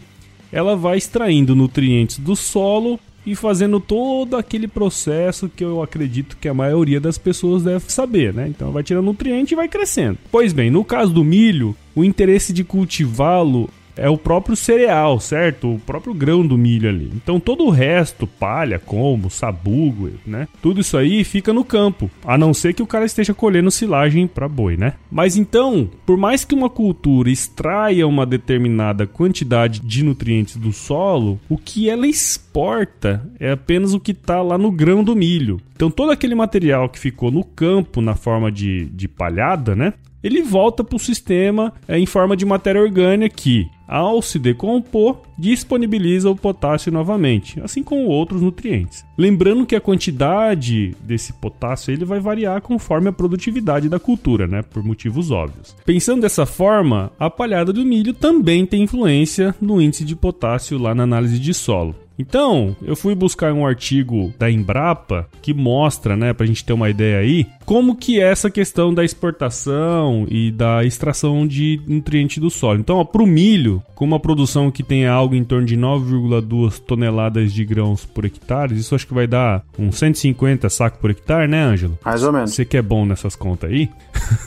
ela 0.49 0.77
vai 0.77 0.97
extraindo 0.97 1.53
nutrientes 1.53 2.19
do 2.19 2.37
solo 2.37 2.97
e 3.25 3.35
fazendo 3.35 3.79
todo 3.79 4.35
aquele 4.35 4.67
processo 4.67 5.49
que 5.49 5.63
eu 5.63 5.83
acredito 5.83 6.37
que 6.39 6.47
a 6.47 6.53
maioria 6.53 6.99
das 6.99 7.17
pessoas 7.17 7.63
deve 7.63 7.91
saber, 7.91 8.33
né? 8.33 8.47
Então 8.47 8.71
vai 8.71 8.81
tirando 8.81 9.05
nutriente 9.05 9.53
e 9.53 9.55
vai 9.55 9.67
crescendo. 9.67 10.17
Pois 10.31 10.53
bem, 10.53 10.71
no 10.71 10.83
caso 10.83 11.13
do 11.13 11.23
milho, 11.23 11.75
o 11.93 12.03
interesse 12.03 12.51
de 12.51 12.63
cultivá-lo 12.63 13.69
é 13.95 14.09
o 14.09 14.17
próprio 14.17 14.55
cereal, 14.55 15.19
certo? 15.19 15.75
O 15.75 15.79
próprio 15.79 16.13
grão 16.13 16.45
do 16.45 16.57
milho 16.57 16.89
ali. 16.89 17.11
Então 17.15 17.39
todo 17.39 17.65
o 17.65 17.69
resto, 17.69 18.25
palha, 18.25 18.79
como, 18.79 19.29
sabugo, 19.29 20.11
né? 20.25 20.47
Tudo 20.61 20.81
isso 20.81 20.97
aí 20.97 21.23
fica 21.23 21.53
no 21.53 21.63
campo, 21.63 22.09
a 22.25 22.37
não 22.37 22.53
ser 22.53 22.73
que 22.73 22.83
o 22.83 22.87
cara 22.87 23.05
esteja 23.05 23.33
colhendo 23.33 23.71
silagem 23.71 24.27
para 24.27 24.47
boi, 24.47 24.77
né? 24.77 24.93
Mas 25.11 25.35
então, 25.37 25.89
por 26.05 26.17
mais 26.17 26.43
que 26.43 26.55
uma 26.55 26.69
cultura 26.69 27.29
extraia 27.29 28.07
uma 28.07 28.25
determinada 28.25 29.05
quantidade 29.05 29.79
de 29.79 30.03
nutrientes 30.03 30.55
do 30.55 30.71
solo, 30.71 31.39
o 31.49 31.57
que 31.57 31.89
ela 31.89 32.07
exporta 32.07 33.29
é 33.39 33.51
apenas 33.51 33.93
o 33.93 33.99
que 33.99 34.11
está 34.11 34.41
lá 34.41 34.57
no 34.57 34.71
grão 34.71 35.03
do 35.03 35.15
milho. 35.15 35.59
Então 35.75 35.89
todo 35.89 36.11
aquele 36.11 36.35
material 36.35 36.89
que 36.89 36.99
ficou 36.99 37.31
no 37.31 37.43
campo 37.43 38.01
na 38.01 38.15
forma 38.15 38.51
de, 38.51 38.85
de 38.85 39.07
palhada, 39.07 39.75
né? 39.75 39.93
Ele 40.23 40.43
volta 40.43 40.83
para 40.83 40.95
o 40.95 40.99
sistema 40.99 41.73
é, 41.87 41.97
em 41.97 42.05
forma 42.05 42.37
de 42.37 42.45
matéria 42.45 42.81
orgânica 42.81 43.35
que, 43.35 43.67
ao 43.91 44.21
se 44.21 44.39
decompor, 44.39 45.17
disponibiliza 45.37 46.29
o 46.29 46.35
potássio 46.35 46.93
novamente, 46.93 47.59
assim 47.61 47.83
como 47.83 48.05
outros 48.05 48.41
nutrientes. 48.41 49.05
Lembrando 49.17 49.65
que 49.65 49.75
a 49.75 49.81
quantidade 49.81 50.95
desse 51.03 51.33
potássio 51.33 51.91
ele 51.91 52.05
vai 52.05 52.21
variar 52.21 52.61
conforme 52.61 53.09
a 53.09 53.11
produtividade 53.13 53.89
da 53.89 53.99
cultura, 53.99 54.47
né, 54.47 54.61
por 54.61 54.81
motivos 54.81 55.29
óbvios. 55.29 55.75
Pensando 55.85 56.21
dessa 56.21 56.45
forma, 56.45 57.11
a 57.19 57.29
palhada 57.29 57.73
do 57.73 57.85
milho 57.85 58.13
também 58.13 58.65
tem 58.65 58.83
influência 58.83 59.53
no 59.59 59.81
índice 59.81 60.05
de 60.05 60.15
potássio 60.15 60.77
lá 60.77 60.95
na 60.95 61.03
análise 61.03 61.37
de 61.37 61.53
solo. 61.53 61.93
Então, 62.21 62.75
eu 62.83 62.95
fui 62.95 63.15
buscar 63.15 63.51
um 63.51 63.65
artigo 63.65 64.31
da 64.37 64.49
Embrapa 64.49 65.27
que 65.41 65.53
mostra, 65.53 66.15
né, 66.15 66.33
pra 66.33 66.45
gente 66.45 66.63
ter 66.63 66.71
uma 66.71 66.89
ideia 66.89 67.17
aí, 67.17 67.47
como 67.65 67.95
que 67.95 68.19
é 68.19 68.31
essa 68.31 68.49
questão 68.49 68.93
da 68.93 69.03
exportação 69.03 70.27
e 70.29 70.51
da 70.51 70.85
extração 70.85 71.47
de 71.47 71.81
nutriente 71.87 72.39
do 72.39 72.51
solo. 72.51 72.79
Então, 72.79 72.97
ó, 72.97 73.03
pro 73.03 73.25
milho, 73.25 73.81
com 73.95 74.05
uma 74.05 74.19
produção 74.19 74.69
que 74.69 74.83
tem 74.83 75.07
algo 75.07 75.33
em 75.33 75.43
torno 75.43 75.65
de 75.65 75.75
9,2 75.75 76.79
toneladas 76.79 77.51
de 77.51 77.65
grãos 77.65 78.05
por 78.05 78.23
hectare, 78.23 78.77
isso 78.77 78.93
acho 78.93 79.07
que 79.07 79.13
vai 79.13 79.25
dar 79.25 79.63
uns 79.79 79.97
150 79.97 80.69
sacos 80.69 80.99
por 80.99 81.09
hectare, 81.09 81.47
né, 81.47 81.63
Ângelo? 81.63 81.97
Mais 82.05 82.23
ou 82.23 82.31
menos. 82.31 82.53
Você 82.53 82.63
que 82.63 82.77
é 82.77 82.81
bom 82.81 83.03
nessas 83.03 83.35
contas 83.35 83.71
aí. 83.71 83.89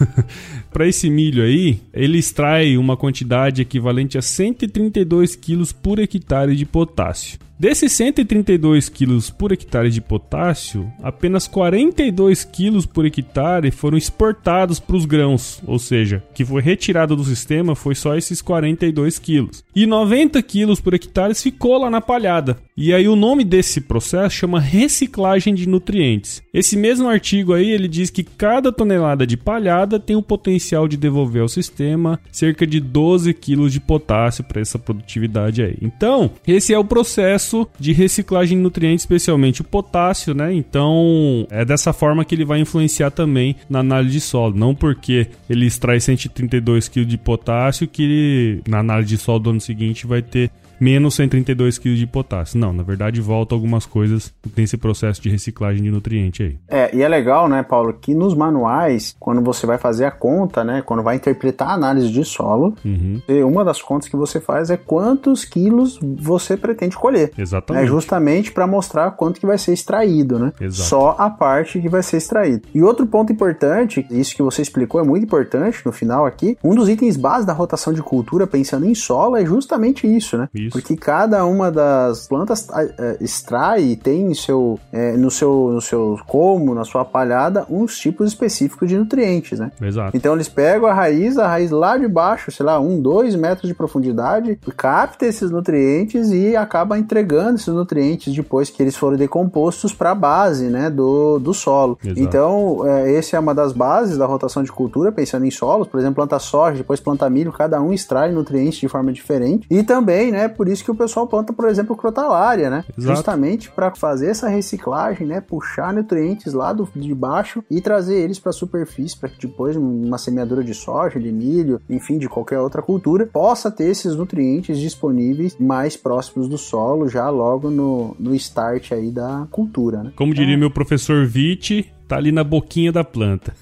Para 0.73 0.87
esse 0.87 1.11
milho 1.11 1.43
aí, 1.43 1.81
ele 1.93 2.19
extrai 2.19 2.77
uma 2.77 2.97
quantidade 2.97 3.63
equivalente 3.63 4.17
a 4.17 4.23
132 4.23 5.35
quilos 5.35 5.73
por 5.73 5.99
hectare 5.99 6.55
de 6.55 6.67
potássio. 6.67 7.39
Desses 7.65 7.93
132 7.93 8.91
quilos 8.91 9.31
por 9.31 9.51
hectare 9.51 9.89
de 9.89 9.99
potássio, 9.99 10.93
apenas 11.03 11.49
42 11.49 12.45
quilos 12.45 12.85
por 12.85 13.07
hectare 13.07 13.71
foram 13.71 13.97
exportados 13.97 14.79
para 14.79 14.97
os 14.97 15.07
grãos, 15.07 15.63
ou 15.67 15.79
seja, 15.79 16.23
que 16.35 16.45
foi 16.45 16.61
retirado 16.61 17.17
do 17.17 17.25
sistema 17.25 17.75
foi 17.75 17.95
só 17.95 18.19
esses 18.19 18.43
42 18.43 19.19
quilos. 19.19 19.65
E 19.75 19.87
90 19.87 20.43
quilos 20.43 20.79
por 20.79 20.93
hectare 20.93 21.35
ficou 21.35 21.79
lá 21.79 21.89
na 21.89 22.03
palhada. 22.03 22.59
E 22.77 22.93
aí 22.93 23.09
o 23.09 23.17
nome 23.17 23.45
desse 23.45 23.81
processo 23.81 24.37
chama 24.37 24.61
reciclagem 24.61 25.55
de 25.55 25.67
nutrientes. 25.67 26.43
Esse 26.53 26.77
mesmo 26.77 27.09
artigo 27.09 27.55
aí 27.55 27.71
ele 27.71 27.89
diz 27.89 28.11
que 28.11 28.25
cada 28.25 28.73
tonelada 28.73 29.27
de 29.27 29.39
palhada 29.39 29.99
tem 29.99 30.17
o 30.17 30.23
potencial 30.23 30.87
de 30.87 30.99
devolver 30.99 31.41
ao 31.41 31.49
sistema 31.49 32.21
cerca 32.31 32.67
de 32.67 32.79
12 32.79 33.33
quilos 33.33 33.73
de 33.73 33.81
potássio 33.81 34.45
para 34.45 34.61
essa 34.61 34.79
produtividade 34.79 35.63
aí. 35.63 35.79
Então, 35.81 36.33
esse 36.47 36.75
é 36.75 36.79
o 36.79 36.85
processo 36.85 37.54
de 37.79 37.93
reciclagem 37.93 38.57
de 38.57 38.63
nutrientes, 38.63 39.03
especialmente 39.03 39.61
o 39.61 39.65
potássio, 39.65 40.35
né? 40.35 40.53
Então, 40.53 41.47
é 41.51 41.65
dessa 41.65 41.93
forma 41.93 42.25
que 42.25 42.35
ele 42.35 42.45
vai 42.45 42.61
influenciar 42.61 43.11
também 43.11 43.57
na 43.69 43.81
análise 43.81 44.15
de 44.15 44.21
solo. 44.21 44.57
Não 44.57 44.75
porque 44.75 45.29
ele 45.49 45.67
extrai 45.67 46.01
132 46.01 46.89
kg 46.89 47.05
de 47.05 47.19
potássio 47.19 47.87
que 47.87 48.03
ele, 48.03 48.63
na 48.67 48.79
análise 48.79 49.09
de 49.09 49.19
solo 49.19 49.39
do 49.39 49.51
ano 49.51 49.61
seguinte 49.61 50.07
vai 50.07 50.23
ter 50.23 50.51
menos 50.85 51.15
132 51.15 51.79
kg 51.79 51.95
de 51.97 52.07
potássio. 52.07 52.59
Não, 52.61 52.73
na 52.73 52.83
verdade 52.83 53.21
volta 53.21 53.55
algumas 53.55 53.87
coisas 53.87 54.33
nesse 54.55 54.77
processo 54.77 55.23
de 55.23 55.31
reciclagem 55.31 55.83
de 55.83 55.91
nutriente 55.91 56.43
aí. 56.43 56.59
É, 56.69 56.95
e 56.95 57.01
é 57.03 57.09
legal, 57.09 57.49
né, 57.49 57.63
Paulo, 57.63 57.95
que 57.95 58.15
nos 58.15 58.35
manuais, 58.35 59.17
quando 59.19 59.41
você 59.41 59.67
vai 59.67 59.79
fazer 59.79 60.05
a 60.05 60.11
conta, 60.11 60.63
né, 60.63 60.83
quando 60.85 61.03
vai 61.03 61.17
interpretar 61.17 61.69
a 61.69 61.73
análise 61.75 62.11
de 62.11 62.25
solo, 62.25 62.75
Uhum, 62.85 63.21
uma 63.47 63.65
das 63.65 63.81
contas 63.81 64.09
que 64.09 64.17
você 64.17 64.41
faz 64.41 64.69
é 64.71 64.77
quantos 64.77 65.45
quilos 65.45 65.99
você 66.03 66.57
pretende 66.57 66.97
colher. 66.97 67.31
exatamente. 67.39 67.85
É 67.85 67.87
justamente 67.87 68.53
para 68.53 68.67
mostrar 68.67 69.11
quanto 69.13 69.41
que 69.41 69.47
vai 69.47 69.57
ser 69.57 69.73
extraído, 69.73 70.39
né? 70.39 70.53
Exato. 70.61 70.89
Só 70.89 71.17
a 71.19 71.31
parte 71.31 71.81
que 71.81 71.89
vai 71.89 72.03
ser 72.03 72.19
extraída. 72.19 72.63
E 72.75 72.83
outro 72.83 73.07
ponto 73.07 73.33
importante, 73.33 74.07
isso 74.11 74.35
que 74.37 74.43
você 74.43 74.61
explicou 74.61 75.01
é 75.01 75.05
muito 75.05 75.25
importante 75.25 75.79
no 75.85 75.93
final 75.93 76.27
aqui, 76.27 76.59
um 76.63 76.75
dos 76.75 76.89
itens 76.89 77.17
base 77.17 77.47
da 77.47 77.53
rotação 77.53 77.93
de 77.93 78.03
cultura 78.03 78.47
pensando 78.47 78.85
em 78.87 78.95
solo 78.95 79.37
é 79.37 79.45
justamente 79.47 80.07
isso, 80.07 80.37
né? 80.37 80.49
Isso. 80.55 80.74
Porque 80.75 80.97
cada 80.97 81.47
uma 81.47 81.71
das 81.71 82.27
plantas 82.27 82.67
eh, 82.99 83.17
extrai 83.21 83.81
e 83.85 83.97
tem 83.97 84.33
em 84.33 84.35
seu, 84.35 84.77
eh, 84.93 85.17
no 85.17 85.31
seu 85.31 85.71
no 85.71 85.81
seu 85.81 86.19
como, 86.27 86.75
na 86.75 86.85
sua 86.85 87.05
palhada, 87.05 87.65
uns 87.71 87.97
tipos 87.97 88.27
específicos 88.27 88.89
de 88.89 88.99
nutrientes, 88.99 89.61
né? 89.61 89.71
Exato. 89.81 90.17
Então 90.17 90.35
eles 90.35 90.49
pegam 90.49 90.89
a 90.89 90.93
raiz, 90.93 91.39
a 91.39 91.47
raiz 91.47 91.71
lá 91.71 91.97
de 91.97 92.09
baixo, 92.09 92.51
sei 92.51 92.67
lá, 92.67 92.81
um, 92.81 93.01
dois 93.01 93.37
metros 93.37 93.69
de 93.69 93.75
profundidade, 93.75 94.59
capta 94.77 95.27
esses 95.27 95.49
nutrientes 95.49 96.33
e 96.33 96.57
acaba 96.57 96.99
entregando 96.99 97.55
esses 97.55 97.73
nutrientes 97.73 98.35
depois 98.35 98.69
que 98.69 98.83
eles 98.83 98.97
foram 98.97 99.17
decompostos 99.17 99.95
para 99.95 100.11
a 100.11 100.15
base, 100.15 100.65
né, 100.67 100.91
do, 100.91 101.39
do 101.39 101.55
solo. 101.55 101.97
Exato. 102.03 102.21
Então, 102.21 102.85
é, 102.85 103.15
essa 103.15 103.37
é 103.37 103.39
uma 103.39 103.55
das 103.55 103.73
bases 103.73 104.19
da 104.19 104.27
rotação 104.27 104.65
de 104.65 104.73
cultura, 104.73 105.13
pensando 105.13 105.47
em 105.47 105.53
solos, 105.53 105.87
por 105.87 106.01
exemplo, 106.01 106.17
planta 106.17 106.41
soja, 106.41 106.79
depois 106.79 106.99
planta 106.99 107.31
milho, 107.31 107.53
cada 107.53 107.81
um 107.81 107.93
extrai 107.93 108.33
nutrientes 108.33 108.81
de 108.81 108.89
forma 108.89 109.13
diferente. 109.13 109.67
E 109.71 109.83
também, 109.83 110.33
né, 110.33 110.49
por 110.55 110.69
isso 110.69 110.85
que 110.85 110.91
o 110.91 110.95
pessoal 110.95 111.27
planta, 111.27 111.53
por 111.53 111.69
exemplo, 111.69 111.97
crotalária, 111.97 112.71
né? 112.71 112.85
Exato. 112.97 113.17
Justamente 113.17 113.71
para 113.71 113.95
fazer 113.95 114.31
essa 114.31 114.49
reciclagem, 114.49 115.27
né, 115.27 115.41
puxar 115.41 115.93
nutrientes 115.93 116.53
lá 116.53 116.73
do, 116.73 116.89
de 116.95 117.15
baixo 117.15 117.65
e 117.71 117.81
trazer 117.81 118.21
eles 118.21 118.39
para 118.39 118.51
a 118.51 118.53
superfície, 118.53 119.19
para 119.19 119.29
que 119.29 119.47
depois 119.47 119.77
uma 119.77 120.19
semeadura 120.19 120.63
de 120.63 120.75
soja, 120.75 121.19
de 121.19 121.33
milho, 121.33 121.81
enfim, 121.89 122.19
de 122.19 122.29
qualquer 122.29 122.59
outra 122.59 122.83
cultura, 122.83 123.27
possa 123.27 123.71
ter 123.71 123.91
esses 123.91 124.15
nutrientes 124.15 124.79
disponíveis 124.79 125.57
mais 125.59 125.97
próximos 125.97 126.49
do 126.49 126.59
solo, 126.59 127.09
já 127.09 127.29
logo 127.29 127.71
no, 127.71 128.17
no 128.19 128.35
start 128.35 128.93
aí 128.93 129.11
da 129.11 129.47
cultura, 129.51 130.03
né? 130.03 130.13
Como 130.17 130.35
diria 130.35 130.57
meu 130.57 130.71
professor 130.71 131.27
Vitti, 131.27 131.93
tá 132.07 132.17
ali 132.17 132.33
na 132.33 132.45
boquinha 132.45 132.93
da 132.93 133.05
planta. 133.05 133.55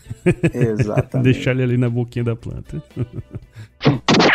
Exatamente. 0.52 1.22
Deixar 1.33 1.52
ele 1.52 1.62
ali 1.62 1.76
na 1.76 1.88
boquinha 1.88 2.24
da 2.24 2.37
planta. 2.37 2.83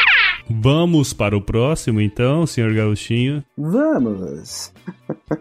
Vamos 0.50 1.14
para 1.14 1.36
o 1.36 1.42
próximo, 1.42 2.00
então, 2.02 2.46
senhor 2.48 2.74
Gauchinho. 2.74 3.44
Vamos! 3.58 4.72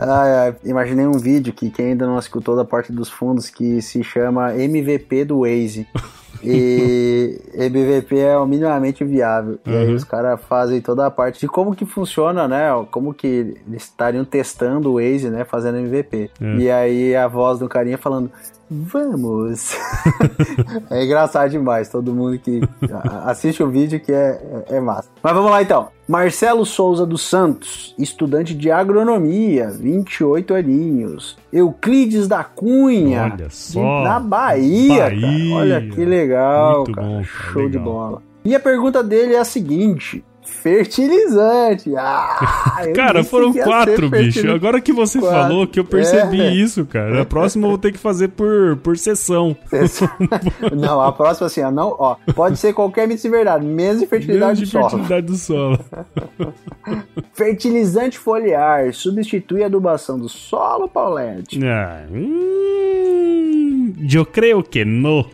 Ai, 0.00 0.32
ai, 0.32 0.56
imaginei 0.64 1.06
um 1.06 1.18
vídeo 1.18 1.52
que 1.52 1.70
quem 1.70 1.86
ainda 1.86 2.06
não 2.06 2.18
escutou 2.18 2.54
da 2.54 2.64
parte 2.64 2.92
dos 2.92 3.08
fundos 3.08 3.48
que 3.50 3.80
se 3.82 4.04
chama 4.04 4.54
MVP 4.54 5.24
do 5.24 5.40
Waze. 5.40 5.88
E 6.44 7.40
MVP 7.54 8.16
é 8.18 8.36
o 8.38 8.46
minimamente 8.46 9.02
viável. 9.02 9.58
E 9.66 9.70
aí 9.70 9.88
Uhum. 9.88 9.94
os 9.94 10.04
caras 10.04 10.38
fazem 10.48 10.80
toda 10.80 11.06
a 11.06 11.10
parte 11.10 11.40
de 11.40 11.48
como 11.48 11.74
que 11.74 11.84
funciona, 11.86 12.46
né? 12.46 12.68
Como 12.92 13.12
que 13.14 13.26
eles 13.66 13.82
estariam 13.84 14.24
testando 14.24 14.90
o 14.90 14.94
Waze, 14.96 15.30
né? 15.30 15.44
Fazendo 15.44 15.78
MVP. 15.78 16.30
É. 16.40 16.56
E 16.56 16.70
aí 16.70 17.16
a 17.16 17.26
voz 17.26 17.58
do 17.58 17.68
carinha 17.68 17.98
falando. 17.98 18.30
Vamos! 18.70 19.74
é 20.90 21.04
engraçado 21.04 21.50
demais, 21.50 21.88
todo 21.88 22.14
mundo 22.14 22.38
que 22.38 22.60
assiste 23.24 23.62
o 23.62 23.68
vídeo 23.70 23.98
que 24.00 24.12
é, 24.12 24.64
é, 24.70 24.76
é, 24.76 24.80
massa. 24.80 25.08
Mas 25.22 25.32
vamos 25.32 25.50
lá 25.50 25.62
então. 25.62 25.88
Marcelo 26.08 26.64
Souza 26.64 27.04
dos 27.04 27.22
Santos, 27.22 27.94
estudante 27.98 28.54
de 28.54 28.70
agronomia, 28.70 29.68
28 29.70 30.54
aninhos. 30.54 31.36
Euclides 31.52 32.26
da 32.26 32.42
Cunha, 32.44 33.30
Olha 33.34 33.50
só. 33.50 33.80
de- 33.80 34.04
na 34.04 34.18
Bahia, 34.20 35.04
Bahia. 35.04 35.20
cara. 35.20 35.54
Olha 35.54 35.88
que 35.88 36.04
legal, 36.04 36.76
Muito 36.78 36.92
cara. 36.92 37.06
bom, 37.06 37.24
Show 37.24 37.62
de 37.68 37.78
legal. 37.78 37.84
bola. 37.84 38.22
E 38.44 38.54
a 38.54 38.60
pergunta 38.60 39.02
dele 39.02 39.34
é 39.34 39.38
a 39.38 39.44
seguinte: 39.44 40.24
fertilizante. 40.48 41.94
Ah, 41.96 42.82
Cara, 42.94 43.22
foram 43.24 43.52
quatro, 43.52 44.08
bicho. 44.10 44.50
Agora 44.50 44.80
que 44.80 44.92
você 44.92 45.18
Quatro. 45.20 45.36
falou 45.36 45.66
que 45.66 45.78
eu 45.80 45.84
percebi 45.84 46.40
É. 46.40 46.52
isso, 46.52 46.84
cara. 46.86 47.22
A 47.22 47.24
próxima 47.24 47.66
eu 47.66 47.70
vou 47.70 47.78
ter 47.78 47.92
que 47.92 47.98
fazer 47.98 48.28
por, 48.28 48.76
por 48.78 48.96
sessão. 48.98 49.56
Não, 50.76 51.00
a 51.00 51.12
próxima 51.12 51.46
assim, 51.46 51.62
ó, 51.62 51.70
não, 51.70 51.94
ó, 51.98 52.16
pode 52.34 52.56
ser 52.58 52.72
qualquer 52.72 53.06
mito 53.06 53.22
de 53.22 53.28
verdade, 53.28 53.64
mesmo 53.64 54.00
de 54.00 54.06
fertilidade 54.06 54.44
Menos 54.44 54.58
de 54.58 54.64
do 54.64 54.70
solo. 54.70 54.88
fertilidade 54.90 55.26
do 55.26 55.36
solo. 55.36 55.78
Fertilizante 57.34 58.18
foliar 58.18 58.92
substitui 58.92 59.62
a 59.62 59.66
adubação 59.66 60.18
do 60.18 60.28
solo, 60.28 60.88
Paulette? 60.88 61.60
Ah, 61.64 62.02
hum, 62.10 63.94
eu 64.12 64.24
creio 64.26 64.62
que 64.62 64.84
não. 64.84 65.24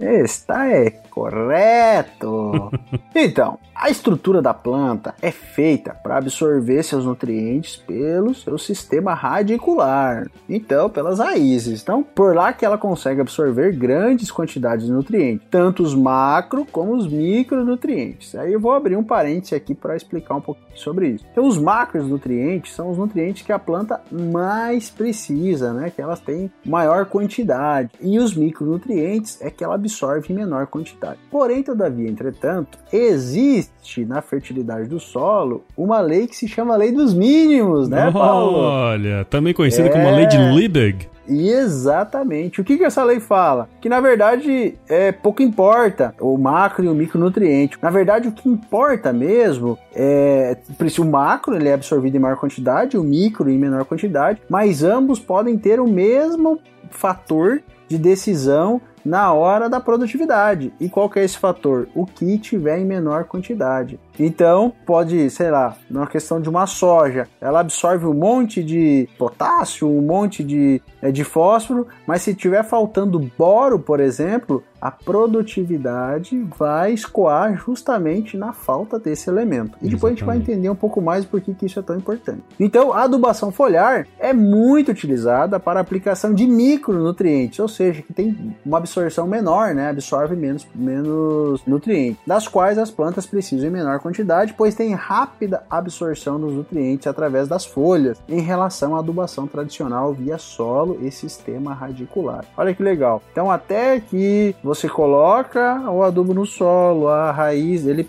Está 0.00 0.66
é 0.70 0.90
correto. 1.14 2.70
Então, 3.16 3.60
a 3.72 3.90
estrutura 3.90 4.42
da 4.42 4.52
planta 4.52 5.14
é 5.22 5.30
feita 5.30 5.94
para 5.94 6.16
absorver 6.16 6.82
seus 6.82 7.04
nutrientes 7.04 7.76
pelo 7.76 8.34
seu 8.34 8.58
sistema 8.58 9.14
radicular, 9.14 10.28
então 10.48 10.90
pelas 10.90 11.20
raízes. 11.20 11.80
Então, 11.80 12.02
por 12.02 12.34
lá 12.34 12.52
que 12.52 12.64
ela 12.64 12.76
consegue 12.76 13.20
absorver 13.20 13.76
grandes 13.76 14.32
quantidades 14.32 14.86
de 14.86 14.92
nutrientes, 14.92 15.46
tanto 15.48 15.84
os 15.84 15.94
macro 15.94 16.66
como 16.72 16.96
os 16.96 17.06
micronutrientes. 17.06 18.34
Aí 18.34 18.52
eu 18.52 18.58
vou 18.58 18.72
abrir 18.72 18.96
um 18.96 19.04
parêntese 19.04 19.54
aqui 19.54 19.74
para 19.74 19.94
explicar 19.94 20.34
um 20.34 20.40
pouquinho 20.40 20.76
sobre 20.76 21.10
isso. 21.10 21.24
Então, 21.30 21.46
os 21.46 21.56
macronutrientes 21.56 22.74
são 22.74 22.90
os 22.90 22.98
nutrientes 22.98 23.42
que 23.42 23.52
a 23.52 23.58
planta 23.60 24.00
mais 24.10 24.90
precisa, 24.90 25.72
né? 25.72 25.90
Que 25.90 26.02
elas 26.02 26.18
têm 26.18 26.50
maior 26.64 27.06
quantidade. 27.06 27.90
E 28.00 28.18
os 28.18 28.34
micronutrientes 28.34 29.40
é 29.40 29.50
que 29.50 29.62
ela 29.62 29.76
absorve 29.76 30.32
em 30.32 30.36
menor 30.36 30.66
quantidade. 30.66 31.03
Porém, 31.30 31.62
todavia, 31.62 32.08
entretanto, 32.08 32.78
existe 32.92 34.04
na 34.04 34.22
fertilidade 34.22 34.88
do 34.88 34.98
solo 35.00 35.64
uma 35.76 36.00
lei 36.00 36.26
que 36.26 36.36
se 36.36 36.48
chama 36.48 36.76
lei 36.76 36.92
dos 36.92 37.12
mínimos, 37.14 37.88
né, 37.88 38.10
Paulo? 38.10 38.58
Olha, 38.58 39.24
também 39.24 39.52
conhecida 39.52 39.88
É. 39.88 39.90
como 39.90 40.06
a 40.08 40.10
lei 40.12 40.26
de 40.26 40.36
Liebig. 40.36 41.08
E 41.26 41.48
exatamente. 41.48 42.60
O 42.60 42.64
que, 42.64 42.76
que 42.76 42.84
essa 42.84 43.02
lei 43.02 43.18
fala? 43.18 43.68
Que 43.80 43.88
na 43.88 43.98
verdade 44.00 44.74
é, 44.88 45.10
pouco 45.10 45.42
importa 45.42 46.14
o 46.20 46.36
macro 46.36 46.84
e 46.84 46.88
o 46.88 46.94
micronutriente. 46.94 47.78
Na 47.80 47.88
verdade, 47.90 48.28
o 48.28 48.32
que 48.32 48.48
importa 48.48 49.12
mesmo 49.12 49.78
é 49.94 50.56
o 50.98 51.04
macro 51.04 51.54
ele 51.56 51.68
é 51.68 51.72
absorvido 51.74 52.16
em 52.16 52.20
maior 52.20 52.36
quantidade, 52.36 52.98
o 52.98 53.02
micro 53.02 53.48
em 53.48 53.58
menor 53.58 53.84
quantidade, 53.86 54.42
mas 54.50 54.82
ambos 54.82 55.18
podem 55.18 55.56
ter 55.56 55.80
o 55.80 55.86
mesmo 55.86 56.60
fator 56.90 57.62
de 57.88 57.98
decisão 57.98 58.80
na 59.04 59.32
hora 59.32 59.68
da 59.68 59.80
produtividade. 59.80 60.72
E 60.80 60.88
qual 60.88 61.10
que 61.10 61.18
é 61.18 61.24
esse 61.24 61.36
fator? 61.36 61.88
O 61.94 62.06
que 62.06 62.38
tiver 62.38 62.78
em 62.78 62.84
menor 62.84 63.24
quantidade. 63.24 64.00
Então, 64.18 64.72
pode, 64.86 65.28
sei 65.30 65.50
lá, 65.50 65.76
na 65.90 66.06
questão 66.06 66.40
de 66.40 66.48
uma 66.48 66.66
soja, 66.66 67.28
ela 67.40 67.60
absorve 67.60 68.06
um 68.06 68.14
monte 68.14 68.62
de 68.62 69.08
potássio, 69.18 69.88
um 69.88 70.00
monte 70.00 70.42
de, 70.42 70.80
é, 71.02 71.10
de 71.10 71.24
fósforo, 71.24 71.86
mas 72.06 72.22
se 72.22 72.34
tiver 72.34 72.62
faltando 72.64 73.18
boro, 73.36 73.78
por 73.78 74.00
exemplo, 74.00 74.62
a 74.84 74.90
produtividade 74.90 76.46
vai 76.58 76.92
escoar 76.92 77.56
justamente 77.56 78.36
na 78.36 78.52
falta 78.52 78.98
desse 78.98 79.30
elemento. 79.30 79.78
E 79.80 79.88
depois 79.88 80.12
a 80.12 80.14
gente 80.14 80.24
vai 80.24 80.36
Exatamente. 80.36 80.50
entender 80.52 80.68
um 80.68 80.74
pouco 80.74 81.00
mais 81.00 81.24
por 81.24 81.40
que 81.40 81.54
que 81.54 81.64
isso 81.64 81.78
é 81.78 81.82
tão 81.82 81.96
importante. 81.96 82.42
Então, 82.60 82.92
a 82.92 83.04
adubação 83.04 83.50
foliar 83.50 84.06
é 84.18 84.34
muito 84.34 84.90
utilizada 84.90 85.58
para 85.58 85.80
a 85.80 85.82
aplicação 85.82 86.34
de 86.34 86.46
micronutrientes, 86.46 87.58
ou 87.60 87.68
seja, 87.68 88.02
que 88.02 88.12
tem 88.12 88.54
uma 88.64 88.76
absorção 88.76 89.26
menor, 89.26 89.74
né? 89.74 89.88
Absorve 89.88 90.36
menos, 90.36 90.66
menos 90.74 91.62
nutrientes, 91.66 92.20
das 92.26 92.46
quais 92.46 92.76
as 92.76 92.90
plantas 92.90 93.24
precisam 93.24 93.68
em 93.68 93.72
menor 93.72 94.00
quantidade, 94.04 94.54
pois 94.56 94.74
tem 94.74 94.92
rápida 94.92 95.62
absorção 95.70 96.38
dos 96.38 96.52
nutrientes 96.52 97.06
através 97.06 97.48
das 97.48 97.64
folhas, 97.64 98.18
em 98.28 98.40
relação 98.42 98.94
à 98.94 98.98
adubação 98.98 99.46
tradicional 99.46 100.12
via 100.12 100.36
solo 100.36 100.98
e 101.00 101.10
sistema 101.10 101.72
radicular. 101.72 102.44
Olha 102.54 102.74
que 102.74 102.82
legal. 102.82 103.22
Então, 103.32 103.50
até 103.50 103.98
que 103.98 104.54
você 104.62 104.90
coloca 104.90 105.80
o 105.90 106.02
adubo 106.02 106.34
no 106.34 106.44
solo, 106.44 107.08
a 107.08 107.32
raiz, 107.32 107.86
ele 107.86 108.04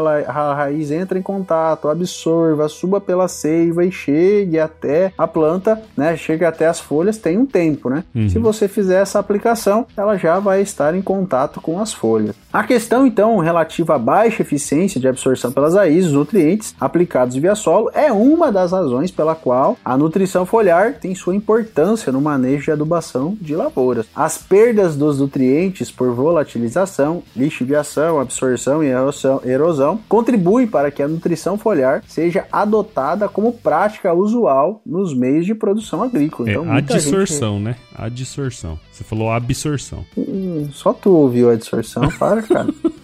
la- 0.00 0.18
a 0.26 0.54
raiz 0.54 0.90
entra 0.90 1.18
em 1.18 1.22
contato, 1.22 1.88
absorva, 1.88 2.68
suba 2.68 3.00
pela 3.00 3.26
seiva 3.26 3.82
e 3.82 3.90
chegue 3.90 4.58
até 4.58 5.10
a 5.16 5.26
planta, 5.26 5.80
né? 5.96 6.16
Chega 6.18 6.48
até 6.48 6.66
as 6.66 6.78
folhas, 6.80 7.16
tem 7.16 7.38
um 7.38 7.46
tempo, 7.46 7.88
né? 7.88 8.04
Uhum. 8.14 8.28
Se 8.28 8.38
você 8.38 8.68
fizer 8.68 9.00
essa 9.00 9.18
aplicação, 9.18 9.86
ela 9.96 10.18
já 10.18 10.38
vai 10.38 10.60
estar 10.60 10.94
em 10.94 11.00
contato 11.00 11.62
com 11.62 11.80
as 11.80 11.94
folhas. 11.94 12.36
A 12.52 12.62
questão, 12.62 13.06
então, 13.06 13.38
relativa 13.38 13.94
à 13.94 13.98
baixa 13.98 14.42
eficiência 14.42 15.00
de 15.00 15.08
absorção 15.14 15.50
pelas 15.50 15.74
raízes, 15.74 16.04
dos 16.10 16.12
nutrientes 16.18 16.74
aplicados 16.80 17.36
via 17.36 17.54
solo, 17.54 17.90
é 17.94 18.12
uma 18.12 18.52
das 18.52 18.72
razões 18.72 19.10
pela 19.10 19.34
qual 19.34 19.76
a 19.84 19.96
nutrição 19.96 20.44
foliar 20.44 20.94
tem 21.00 21.14
sua 21.14 21.34
importância 21.34 22.12
no 22.12 22.20
manejo 22.20 22.64
de 22.64 22.70
adubação 22.72 23.36
de 23.40 23.54
lavouras. 23.56 24.06
As 24.14 24.36
perdas 24.38 24.96
dos 24.96 25.18
nutrientes 25.20 25.90
por 25.90 26.12
volatilização, 26.12 27.22
lixiviação, 27.36 28.20
absorção 28.20 28.82
e 28.82 28.88
erosão, 28.88 29.40
erosão 29.44 29.98
contribuem 30.08 30.66
para 30.66 30.90
que 30.90 31.02
a 31.02 31.08
nutrição 31.08 31.56
foliar 31.56 32.02
seja 32.06 32.44
adotada 32.52 33.28
como 33.28 33.52
prática 33.52 34.12
usual 34.12 34.80
nos 34.84 35.14
meios 35.14 35.46
de 35.46 35.54
produção 35.54 36.02
agrícola. 36.02 36.48
É 36.48 36.52
Então, 36.52 36.64
muita 36.64 36.98
gente- 36.98 37.14
adsorção, 37.14 37.58
né? 37.60 37.76
Adsorção. 37.94 38.78
Você 38.92 39.04
falou 39.04 39.30
absorção. 39.30 40.04
Hum, 40.16 40.68
Só 40.72 40.92
tu 40.92 41.10
ouviu 41.14 41.50
a 41.50 41.54
distorção, 41.54 42.08
para, 42.18 42.42
cara. 42.42 42.68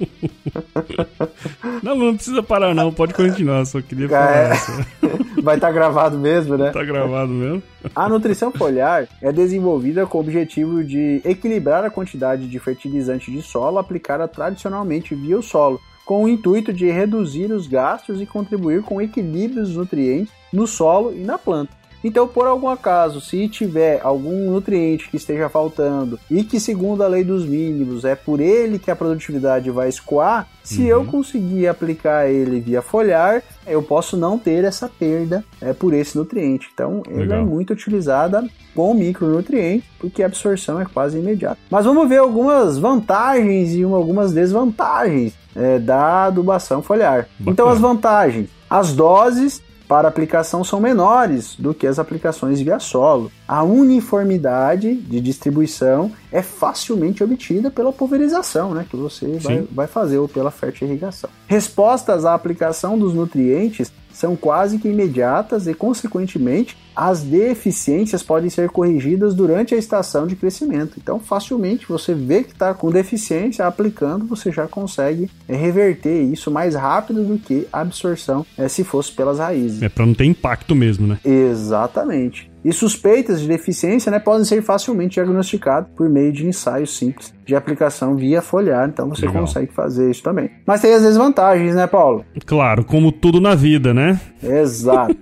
Não, 1.82 1.94
não 1.94 2.14
precisa 2.14 2.42
parar, 2.42 2.74
não. 2.74 2.92
Pode 2.92 3.14
continuar. 3.14 3.64
Só 3.64 3.80
queria 3.80 4.08
falar 4.08 4.36
É. 4.36 4.50
essa. 4.50 4.86
Vai 5.42 5.54
estar 5.56 5.72
gravado 5.72 6.18
mesmo, 6.18 6.56
né? 6.56 6.70
Tá 6.70 6.84
gravado 6.84 7.32
mesmo? 7.32 7.62
A 7.94 8.08
nutrição 8.08 8.52
foliar 8.52 9.08
é 9.22 9.32
desenvolvida 9.32 10.06
com 10.06 10.18
o 10.18 10.20
objetivo 10.20 10.84
de 10.84 11.20
equilibrar 11.24 11.84
a 11.84 11.90
quantidade 11.90 12.46
de 12.48 12.58
fertilizante 12.58 13.30
de 13.30 13.40
solo 13.40 13.78
aplicada 13.78 14.28
tradicionalmente 14.28 15.14
via 15.14 15.38
o 15.38 15.42
solo, 15.42 15.80
com 16.04 16.24
o 16.24 16.28
intuito 16.28 16.72
de 16.72 16.90
reduzir 16.90 17.50
os 17.52 17.66
gastos 17.66 18.20
e 18.20 18.26
contribuir 18.26 18.82
com 18.82 18.96
o 18.96 19.02
equilíbrio 19.02 19.62
dos 19.62 19.76
nutrientes 19.76 20.32
no 20.52 20.66
solo 20.66 21.14
e 21.14 21.20
na 21.20 21.38
planta. 21.38 21.79
Então, 22.02 22.26
por 22.26 22.46
algum 22.46 22.68
acaso, 22.68 23.20
se 23.20 23.46
tiver 23.48 24.00
algum 24.02 24.50
nutriente 24.50 25.08
que 25.10 25.16
esteja 25.16 25.48
faltando 25.48 26.18
e 26.30 26.42
que, 26.42 26.58
segundo 26.58 27.02
a 27.02 27.08
lei 27.08 27.22
dos 27.24 27.44
mínimos, 27.44 28.04
é 28.04 28.14
por 28.14 28.40
ele 28.40 28.78
que 28.78 28.90
a 28.90 28.96
produtividade 28.96 29.70
vai 29.70 29.88
escoar, 29.88 30.48
se 30.64 30.82
Uhum. 30.82 30.86
eu 30.88 31.04
conseguir 31.04 31.66
aplicar 31.68 32.28
ele 32.30 32.60
via 32.60 32.80
foliar, 32.80 33.42
eu 33.66 33.82
posso 33.82 34.16
não 34.16 34.38
ter 34.38 34.64
essa 34.64 34.88
perda 34.88 35.44
é, 35.60 35.72
por 35.72 35.92
esse 35.92 36.16
nutriente. 36.16 36.70
Então, 36.72 37.02
ele 37.08 37.20
Legal. 37.20 37.40
é 37.40 37.44
muito 37.44 37.72
utilizada 37.72 38.44
com 38.74 38.94
micronutrientes, 38.94 39.86
porque 39.98 40.22
a 40.22 40.26
absorção 40.26 40.80
é 40.80 40.84
quase 40.86 41.18
imediata. 41.18 41.58
Mas 41.70 41.84
vamos 41.84 42.08
ver 42.08 42.18
algumas 42.18 42.78
vantagens 42.78 43.74
e 43.74 43.84
uma- 43.84 43.96
algumas 43.96 44.32
desvantagens 44.32 45.34
é, 45.56 45.78
da 45.80 46.26
adubação 46.26 46.80
foliar. 46.80 47.26
Bacana. 47.38 47.50
Então, 47.50 47.68
as 47.68 47.78
vantagens: 47.80 48.48
as 48.70 48.92
doses 48.92 49.60
para 49.90 50.06
aplicação 50.06 50.62
são 50.62 50.78
menores 50.78 51.56
do 51.58 51.74
que 51.74 51.84
as 51.84 51.98
aplicações 51.98 52.60
via 52.60 52.78
solo. 52.78 53.32
A 53.48 53.64
uniformidade 53.64 54.94
de 54.94 55.20
distribuição 55.20 56.12
é 56.30 56.42
facilmente 56.42 57.24
obtida 57.24 57.72
pela 57.72 57.92
pulverização, 57.92 58.72
né, 58.72 58.86
que 58.88 58.96
você 58.96 59.26
vai, 59.40 59.66
vai 59.72 59.86
fazer 59.88 60.18
ou 60.18 60.28
pela 60.28 60.52
fertirrigação. 60.52 61.28
Respostas 61.48 62.24
à 62.24 62.34
aplicação 62.34 62.96
dos 62.96 63.12
nutrientes 63.12 63.90
são 64.12 64.36
quase 64.36 64.78
que 64.78 64.86
imediatas 64.86 65.66
e, 65.66 65.74
consequentemente, 65.74 66.76
as 66.94 67.22
deficiências 67.22 68.22
podem 68.22 68.50
ser 68.50 68.68
corrigidas 68.70 69.34
durante 69.34 69.74
a 69.74 69.78
estação 69.78 70.26
de 70.26 70.36
crescimento. 70.36 70.94
Então, 70.98 71.18
facilmente 71.18 71.88
você 71.88 72.14
vê 72.14 72.42
que 72.42 72.52
está 72.52 72.74
com 72.74 72.90
deficiência, 72.90 73.66
aplicando, 73.66 74.26
você 74.26 74.50
já 74.50 74.66
consegue 74.66 75.30
é, 75.48 75.56
reverter 75.56 76.22
isso 76.22 76.50
mais 76.50 76.74
rápido 76.74 77.24
do 77.24 77.38
que 77.38 77.66
a 77.72 77.80
absorção 77.80 78.44
é, 78.56 78.68
se 78.68 78.84
fosse 78.84 79.12
pelas 79.12 79.38
raízes. 79.38 79.82
É 79.82 79.88
pra 79.88 80.06
não 80.06 80.14
ter 80.14 80.24
impacto 80.24 80.74
mesmo, 80.74 81.06
né? 81.06 81.18
Exatamente. 81.24 82.50
E 82.62 82.72
suspeitas 82.72 83.40
de 83.40 83.48
deficiência 83.48 84.12
né, 84.12 84.18
podem 84.18 84.44
ser 84.44 84.62
facilmente 84.62 85.14
diagnosticadas 85.14 85.88
por 85.96 86.10
meio 86.10 86.30
de 86.30 86.46
ensaios 86.46 86.96
simples 86.96 87.32
de 87.50 87.56
aplicação 87.56 88.14
via 88.14 88.40
foliar, 88.40 88.88
então 88.88 89.08
você 89.08 89.26
Legal. 89.26 89.42
consegue 89.42 89.72
fazer 89.72 90.08
isso 90.08 90.22
também. 90.22 90.50
Mas 90.64 90.80
tem 90.80 90.94
as 90.94 91.02
desvantagens, 91.02 91.74
né, 91.74 91.86
Paulo? 91.86 92.24
Claro, 92.46 92.84
como 92.84 93.10
tudo 93.10 93.40
na 93.40 93.56
vida, 93.56 93.92
né? 93.92 94.20
Exato. 94.40 95.16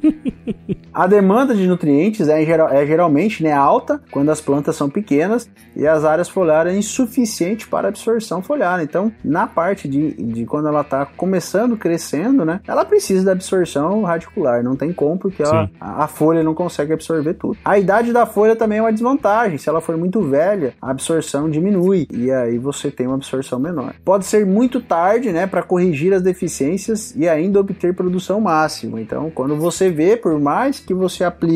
A 0.93 1.07
demanda 1.07 1.55
de 1.59 1.67
nutrientes 1.67 2.29
é, 2.29 2.43
é 2.43 2.87
geralmente 2.87 3.43
né, 3.43 3.53
alta 3.53 4.01
quando 4.11 4.31
as 4.31 4.41
plantas 4.41 4.77
são 4.77 4.89
pequenas 4.89 5.49
e 5.77 5.87
as 5.87 6.05
áreas 6.05 6.29
foliares 6.29 6.73
é 6.73 6.77
insuficiente 6.77 7.67
para 7.69 7.89
absorção 7.89 8.43
foliar. 8.43 8.83
Então, 8.83 9.13
na 9.25 9.47
parte 9.47 9.89
de, 9.89 10.13
de 10.15 10.45
quando 10.47 10.69
ela 10.69 10.81
está 10.83 11.07
começando, 11.07 11.77
crescendo, 11.77 12.45
né, 12.45 12.61
ela 12.67 12.85
precisa 12.85 13.25
da 13.25 13.33
absorção 13.33 14.03
radicular. 14.03 14.63
Não 14.63 14.77
tem 14.77 14.93
como, 14.93 15.19
porque 15.19 15.43
ela- 15.43 15.71
a, 15.81 16.05
a 16.05 16.09
folha 16.09 16.43
não 16.43 16.55
consegue 16.55 16.93
absorver 16.93 17.35
tudo. 17.35 17.57
A 17.65 17.79
idade 17.79 18.13
da 18.13 18.27
folha 18.27 18.55
também 18.57 18.79
é 18.79 18.83
uma 18.83 18.93
desvantagem. 18.93 19.59
Se 19.59 19.69
ela 19.69 19.81
for 19.81 19.97
muito 19.97 20.21
velha, 20.23 20.75
a 20.81 20.91
absorção 20.91 21.49
diminui 21.51 22.07
e 22.13 22.31
aí 22.31 22.59
você 22.59 22.91
tem 22.91 23.07
uma 23.07 23.17
absorção 23.17 23.59
menor. 23.59 23.95
Pode 24.05 24.25
ser 24.27 24.45
muito 24.47 24.81
tarde, 24.81 25.33
né, 25.33 25.47
para 25.47 25.63
corrigir 25.63 26.13
as 26.13 26.23
deficiências 26.23 27.15
e 27.17 27.29
ainda 27.29 27.61
obter 27.61 27.95
produção 27.95 28.41
máxima. 28.41 29.01
Então, 29.01 29.31
quando 29.35 29.57
você 29.57 29.91
vê, 29.91 30.17
por 30.17 30.39
mais 30.39 30.81
que 30.81 30.95
você 30.95 31.25
aplique 31.25 31.48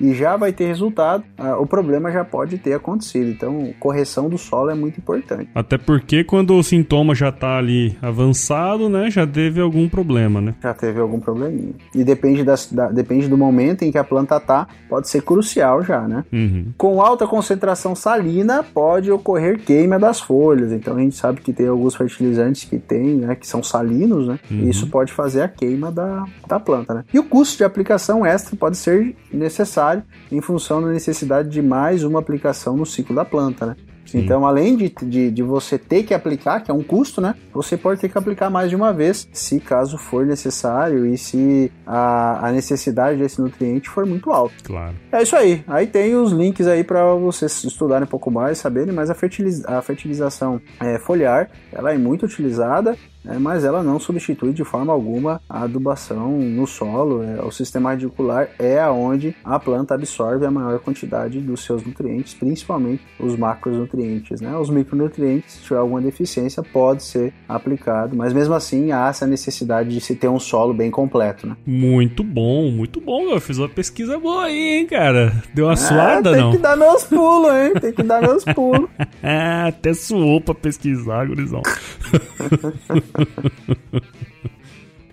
e 0.00 0.14
já 0.14 0.36
vai 0.36 0.52
ter 0.52 0.66
resultado, 0.66 1.24
o 1.58 1.66
problema 1.66 2.10
já 2.10 2.24
pode 2.24 2.58
ter 2.58 2.74
acontecido. 2.74 3.30
Então, 3.30 3.72
correção 3.78 4.28
do 4.28 4.38
solo 4.38 4.70
é 4.70 4.74
muito 4.74 4.98
importante. 4.98 5.48
Até 5.54 5.76
porque 5.78 6.24
quando 6.24 6.54
o 6.54 6.62
sintoma 6.62 7.14
já 7.14 7.32
tá 7.32 7.56
ali 7.58 7.96
avançado, 8.00 8.88
né? 8.88 9.10
Já 9.10 9.26
teve 9.26 9.60
algum 9.60 9.88
problema, 9.88 10.40
né? 10.40 10.54
Já 10.62 10.74
teve 10.74 11.00
algum 11.00 11.18
probleminha. 11.18 11.72
E 11.94 12.04
depende, 12.04 12.44
das, 12.44 12.70
da- 12.70 12.90
depende 12.90 13.28
do 13.28 13.36
momento 13.36 13.82
em 13.82 13.90
que 13.90 13.98
a 13.98 14.04
planta 14.04 14.38
tá, 14.38 14.68
pode 14.88 15.08
ser 15.08 15.22
crucial 15.22 15.82
já, 15.82 16.06
né? 16.06 16.24
Uhum. 16.32 16.66
Com 16.76 17.00
alta 17.00 17.26
concentração 17.26 17.94
salina, 17.94 18.62
pode 18.62 19.10
ocorrer 19.10 19.58
queima 19.60 19.98
das 19.98 20.20
folhas. 20.20 20.72
Então 20.72 20.96
a 20.96 21.00
gente 21.00 21.16
sabe 21.16 21.40
que 21.40 21.52
tem 21.52 21.66
alguns 21.66 21.94
fertilizantes 21.94 22.64
que 22.64 22.78
tem, 22.78 23.16
né, 23.16 23.34
que 23.34 23.46
são 23.46 23.62
salinos, 23.62 24.28
né? 24.28 24.38
Uhum. 24.50 24.58
E 24.60 24.68
isso 24.70 24.86
pode 24.88 25.12
fazer 25.12 25.42
a 25.42 25.48
queima 25.48 25.90
da, 25.90 26.24
da 26.46 26.60
planta, 26.60 26.94
né? 26.94 27.04
E 27.12 27.18
o 27.18 27.24
custo 27.24 27.56
de 27.58 27.64
aplicação 27.64 28.24
extra 28.24 28.56
pode 28.56 28.76
ser 28.76 29.14
necessário 29.40 30.02
em 30.30 30.40
função 30.40 30.80
da 30.80 30.88
necessidade 30.88 31.48
de 31.48 31.60
mais 31.62 32.04
uma 32.04 32.20
aplicação 32.20 32.76
no 32.76 32.86
ciclo 32.86 33.14
da 33.16 33.24
planta, 33.24 33.66
né? 33.66 33.76
Então, 34.12 34.44
além 34.44 34.76
de, 34.76 34.92
de, 35.02 35.30
de 35.30 35.40
você 35.40 35.78
ter 35.78 36.02
que 36.02 36.12
aplicar, 36.12 36.64
que 36.64 36.70
é 36.70 36.74
um 36.74 36.82
custo, 36.82 37.20
né? 37.20 37.36
Você 37.54 37.76
pode 37.76 38.00
ter 38.00 38.08
que 38.08 38.18
aplicar 38.18 38.50
mais 38.50 38.68
de 38.68 38.74
uma 38.74 38.92
vez, 38.92 39.28
se 39.32 39.60
caso 39.60 39.96
for 39.96 40.26
necessário 40.26 41.06
e 41.06 41.16
se 41.16 41.70
a, 41.86 42.48
a 42.48 42.50
necessidade 42.50 43.18
desse 43.20 43.40
nutriente 43.40 43.88
for 43.88 44.04
muito 44.04 44.32
alta. 44.32 44.54
Claro. 44.64 44.96
É 45.12 45.22
isso 45.22 45.36
aí. 45.36 45.62
Aí 45.68 45.86
tem 45.86 46.16
os 46.16 46.32
links 46.32 46.66
aí 46.66 46.82
para 46.82 47.14
vocês 47.14 47.62
estudarem 47.62 48.02
um 48.02 48.10
pouco 48.10 48.32
mais, 48.32 48.58
saberem, 48.58 48.92
mas 48.92 49.10
a, 49.10 49.14
fertiliz- 49.14 49.64
a 49.64 49.80
fertilização 49.80 50.60
é, 50.80 50.98
foliar, 50.98 51.48
ela 51.72 51.92
é 51.92 51.98
muito 51.98 52.24
utilizada, 52.26 52.96
né, 53.24 53.38
mas 53.38 53.64
ela 53.64 53.82
não 53.82 53.98
substitui 53.98 54.52
de 54.52 54.64
forma 54.64 54.92
alguma 54.92 55.40
a 55.48 55.62
adubação 55.62 56.38
no 56.38 56.66
solo. 56.66 57.22
é, 57.22 57.42
o 57.42 57.50
sistema 57.50 57.90
radicular 57.90 58.48
é 58.58 58.80
aonde 58.80 59.34
a 59.44 59.58
planta 59.58 59.94
absorve 59.94 60.44
a 60.46 60.50
maior 60.50 60.78
quantidade 60.80 61.40
dos 61.40 61.64
seus 61.64 61.84
nutrientes, 61.84 62.34
principalmente 62.34 63.02
os 63.18 63.36
macronutrientes, 63.36 64.40
né? 64.40 64.56
Os 64.56 64.70
micronutrientes, 64.70 65.54
se 65.54 65.62
tiver 65.62 65.78
alguma 65.78 66.00
deficiência, 66.00 66.62
pode 66.62 67.02
ser 67.02 67.32
aplicado, 67.48 68.16
mas 68.16 68.32
mesmo 68.32 68.54
assim 68.54 68.92
há 68.92 69.08
essa 69.08 69.26
necessidade 69.26 69.90
de 69.90 70.00
se 70.00 70.14
ter 70.14 70.28
um 70.28 70.38
solo 70.38 70.72
bem 70.74 70.90
completo, 70.90 71.46
né? 71.46 71.56
Muito 71.66 72.22
bom, 72.24 72.70
muito 72.70 73.00
bom. 73.00 73.28
Eu 73.30 73.40
fiz 73.40 73.58
uma 73.58 73.68
pesquisa 73.68 74.18
boa 74.18 74.44
aí, 74.44 74.78
hein, 74.80 74.86
cara? 74.86 75.32
Deu 75.54 75.66
uma 75.66 75.76
suada, 75.76 76.30
Ah, 76.30 76.32
tem 76.32 76.42
não? 76.42 76.50
que 76.52 76.58
dar 76.58 76.76
meus 76.76 77.04
pulos, 77.04 77.50
hein? 77.52 77.72
Tem 77.80 77.92
que 77.92 78.02
dar 78.02 78.20
meus 78.22 78.44
pulos. 78.44 78.88
Ah, 79.22 79.66
até 79.80 79.92
suou 79.94 80.40
pra 80.40 80.54
pesquisar, 80.54 81.26
gurizão. 81.26 81.62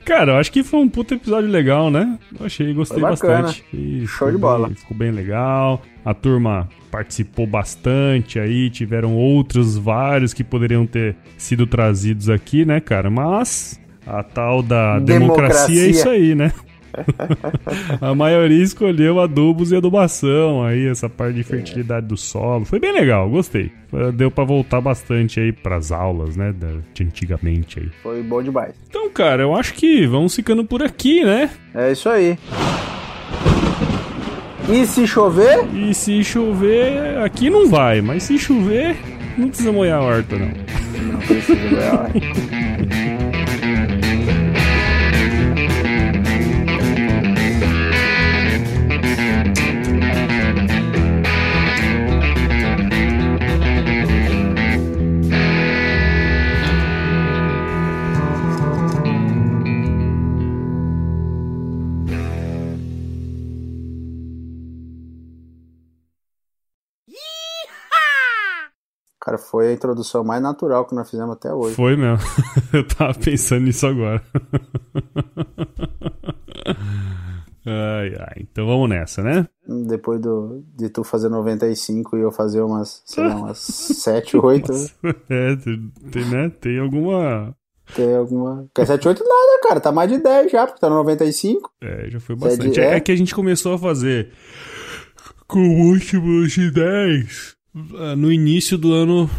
Cara, 0.06 0.32
eu 0.34 0.38
acho 0.38 0.52
que 0.54 0.64
foi 0.64 0.80
um 0.80 0.88
puto 0.88 1.14
episódio 1.16 1.50
legal, 1.50 1.92
né? 1.92 2.18
Eu 2.40 2.46
achei, 2.46 2.74
gostei 2.74 3.02
bastante. 3.02 3.64
E 3.74 4.08
Show 4.08 4.32
de 4.32 4.38
bola. 4.38 4.68
bem- 4.68 4.76
ficou 4.78 4.96
bem 4.98 5.12
legal. 5.12 5.82
A 6.06 6.14
turma 6.14 6.70
participou 6.90 7.46
bastante 7.46 8.40
aí, 8.40 8.70
tiveram 8.70 9.14
outros 9.16 9.78
vários 9.78 10.34
que 10.34 10.46
poderiam 10.46 10.86
ter 10.86 11.18
sido 11.38 11.68
trazidos 11.68 12.30
aqui, 12.30 12.64
né, 12.64 12.80
cara? 12.80 13.10
Mas 13.10 13.78
a 14.06 14.24
tal 14.24 14.64
da 14.64 14.98
democracia, 15.00 15.76
Democracia. 15.76 15.84
é 15.86 15.90
isso 15.90 16.08
aí, 16.10 16.34
né? 16.36 16.54
a 18.02 18.16
maioria 18.16 18.64
escolheu 18.64 19.20
adubos 19.20 19.72
e 19.72 19.76
adubação, 19.76 20.64
aí 20.64 20.88
essa 20.88 21.10
parte 21.10 21.36
de 21.36 21.44
fertilidade 21.44 22.08
do 22.08 22.18
solo. 22.18 22.66
Foi 22.66 22.80
bem 22.80 22.94
legal, 22.94 23.30
gostei. 23.30 23.72
Foi- 23.90 24.12
Deu 24.12 24.30
pra 24.32 24.44
voltar 24.44 24.82
bastante 24.82 25.40
aí 25.40 25.52
pras 25.52 25.92
aulas, 25.92 26.36
né, 26.36 26.54
de 26.94 27.04
antigamente 27.04 27.80
aí. 27.80 27.90
Foi 28.04 28.22
bom 28.24 28.42
demais. 28.42 28.74
Então, 28.90 29.10
cara, 29.10 29.42
eu 29.44 29.56
acho 29.56 29.74
que 29.74 30.06
vamos 30.08 30.36
ficando 30.36 30.64
por 30.66 30.82
aqui, 30.84 31.24
né? 31.24 31.50
É 31.74 31.92
isso 31.92 32.10
aí. 32.10 32.38
E 34.70 34.86
se 34.86 35.08
chover? 35.08 35.66
E 35.74 35.94
se 35.94 36.22
chover, 36.24 37.18
aqui 37.24 37.50
não 37.50 37.70
vai, 37.70 38.02
mas 38.02 38.24
se 38.24 38.38
chover, 38.38 38.98
não 39.38 39.48
precisa 39.48 39.72
molhar 39.72 40.00
a 40.00 40.04
horta, 40.04 40.36
não. 40.38 40.48
Não 41.14 41.20
precisa, 41.20 41.56
vai. 41.70 42.12
Cara, 42.50 43.27
foi 69.50 69.70
a 69.70 69.74
introdução 69.74 70.24
mais 70.24 70.42
natural 70.42 70.86
que 70.86 70.96
nós 70.96 71.10
fizemos 71.10 71.34
até 71.36 71.54
hoje. 71.54 71.76
Foi 71.76 71.96
mesmo. 71.96 72.18
Eu 72.74 72.88
tava 72.88 73.14
pensando 73.14 73.64
nisso 73.66 73.88
agora. 73.88 74.22
Ai, 77.70 78.16
ai. 78.18 78.48
Então 78.50 78.66
vamos 78.66 78.88
nessa, 78.88 79.22
né? 79.22 79.46
Depois 79.88 80.22
do, 80.22 80.64
de 80.74 80.88
tu 80.90 81.04
fazer 81.04 81.28
95 81.28 82.16
e 82.18 82.22
eu 82.22 82.32
fazer 82.32 82.62
umas, 82.62 83.02
sei 83.06 83.28
lá, 83.28 83.36
umas 83.36 83.58
7, 83.58 84.38
8. 84.38 84.72
É, 85.30 85.56
tem, 86.10 86.26
né? 86.30 86.50
Tem 86.62 86.80
alguma. 86.80 87.54
Tem 87.94 88.16
alguma. 88.16 88.66
Porque 88.74 88.86
7, 88.86 89.06
8 89.10 89.20
nada, 89.22 89.62
cara. 89.64 89.82
Tá 89.82 89.92
mais 89.92 90.10
de 90.10 90.18
10 90.18 90.50
já, 90.50 90.66
porque 90.66 90.80
tá 90.80 90.90
no 90.90 90.96
95. 90.96 91.70
É, 91.82 92.10
já 92.10 92.22
foi 92.22 92.36
é 92.36 92.40
bastante. 92.40 92.72
de- 92.72 92.80
É, 92.80 92.86
é? 92.86 92.96
é 92.96 93.00
que 93.02 93.12
a 93.12 93.16
gente 93.18 93.36
começou 93.36 93.74
a 93.74 93.78
fazer 93.78 94.32
com 95.46 95.60
múltiplos 95.60 96.54
de 96.54 96.72
10 96.72 97.54
ah, 97.54 97.57
no 98.18 98.32
início 98.32 98.78
do 98.78 98.94
ano. 98.94 99.30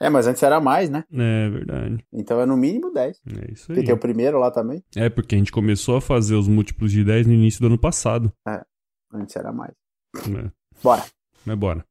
É, 0.00 0.08
mas 0.10 0.26
antes 0.26 0.42
era 0.42 0.60
mais, 0.60 0.88
né? 0.90 1.04
É 1.12 1.48
verdade. 1.50 2.04
Então 2.12 2.40
é 2.40 2.46
no 2.46 2.56
mínimo 2.56 2.92
10. 2.92 3.20
É 3.26 3.52
isso 3.52 3.66
Porque 3.66 3.80
aí. 3.80 3.86
tem 3.86 3.94
o 3.94 3.98
primeiro 3.98 4.38
lá 4.38 4.50
também. 4.50 4.82
É 4.94 5.08
porque 5.08 5.34
a 5.34 5.38
gente 5.38 5.52
começou 5.52 5.96
a 5.96 6.00
fazer 6.00 6.34
os 6.34 6.48
múltiplos 6.48 6.92
de 6.92 7.04
10 7.04 7.26
no 7.26 7.32
início 7.34 7.60
do 7.60 7.66
ano 7.66 7.78
passado. 7.78 8.32
Antes 9.12 9.36
era 9.36 9.52
mais. 9.52 9.72
Né? 10.28 10.50
Bora. 10.82 11.04
Mas 11.44 11.58
bora. 11.58 11.84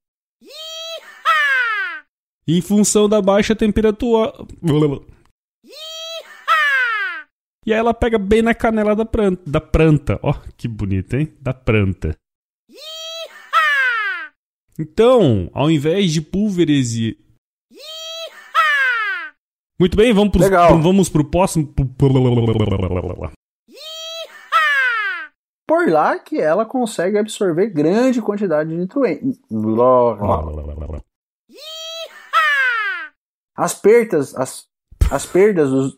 Em 2.47 2.61
função 2.61 3.09
da 3.09 3.22
baixa 3.22 3.55
temperatura. 3.55 4.32
E 7.66 7.74
aí 7.74 7.80
ela 7.80 7.93
pega 7.95 8.20
bem 8.20 8.43
na 8.43 8.53
canela 8.53 8.95
da 8.95 9.05
planta. 9.05 9.41
Da 9.49 9.59
planta. 9.59 10.20
Ó, 10.22 10.34
que 10.55 10.68
bonito, 10.68 11.16
hein? 11.16 11.34
Da 11.41 11.53
planta. 11.55 12.16
Então, 14.78 15.50
ao 15.54 15.70
invés 15.72 16.12
de 16.12 16.22
pulverizar. 16.22 17.16
Muito 19.80 19.98
bem, 19.98 20.14
vamos 20.14 20.32
pro, 20.32 20.42
Legal. 20.42 20.68
pro- 20.70 20.82
vamos 20.82 21.10
pro 21.10 21.24
próximo. 21.30 21.74
Por 25.68 25.90
lá 25.90 26.20
que 26.20 26.40
ela 26.40 26.66
consegue 26.66 27.18
absorver 27.18 27.70
grande 27.72 28.22
quantidade 28.22 28.70
de 28.70 28.76
nutrientes. 28.78 29.40
As 33.58 33.74
perdas, 33.74 34.36
as, 34.36 34.66
as 35.12 35.26
perdas 35.26 35.70
dos. 35.70 35.98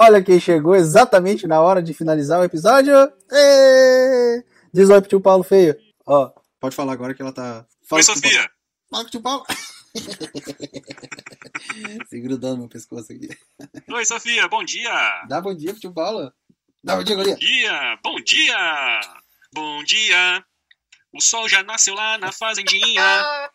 Olha 0.00 0.22
quem 0.22 0.38
chegou 0.38 0.76
exatamente 0.76 1.44
na 1.48 1.60
hora 1.60 1.82
de 1.82 1.92
finalizar 1.92 2.38
o 2.38 2.44
episódio. 2.44 2.94
Ê! 3.32 4.44
Diz 4.72 4.88
oi 4.88 5.00
pro 5.00 5.08
tio 5.08 5.20
Paulo 5.20 5.42
Feio. 5.42 5.76
Ó, 6.06 6.30
pode 6.60 6.76
falar 6.76 6.92
agora 6.92 7.12
que 7.12 7.20
ela 7.20 7.32
tá. 7.32 7.66
Fala 7.82 7.98
Oi, 7.98 8.04
Sofia. 8.04 8.48
Fala 8.88 9.02
com 9.02 9.08
o 9.08 9.10
tio 9.10 9.20
Paulo. 9.20 9.44
Se 12.08 12.20
grudou 12.20 12.52
no 12.52 12.58
meu 12.58 12.68
pescoço 12.68 13.12
aqui. 13.12 13.28
Oi, 13.90 14.04
Sofia, 14.04 14.46
bom 14.46 14.62
dia! 14.62 15.24
Dá 15.28 15.40
bom 15.40 15.52
dia, 15.52 15.74
tio 15.74 15.92
Paulo. 15.92 16.32
Dá 16.84 16.94
bom 16.94 17.02
dia, 17.02 17.16
Golia. 17.16 17.34
Bom 17.34 17.40
dia! 17.40 17.98
Bom 18.04 18.20
dia! 18.22 19.00
Bom 19.52 19.82
dia! 19.82 20.44
O 21.12 21.20
sol 21.20 21.48
já 21.48 21.64
nasceu 21.64 21.96
lá 21.96 22.16
na 22.18 22.30
fazendinha. 22.30 23.02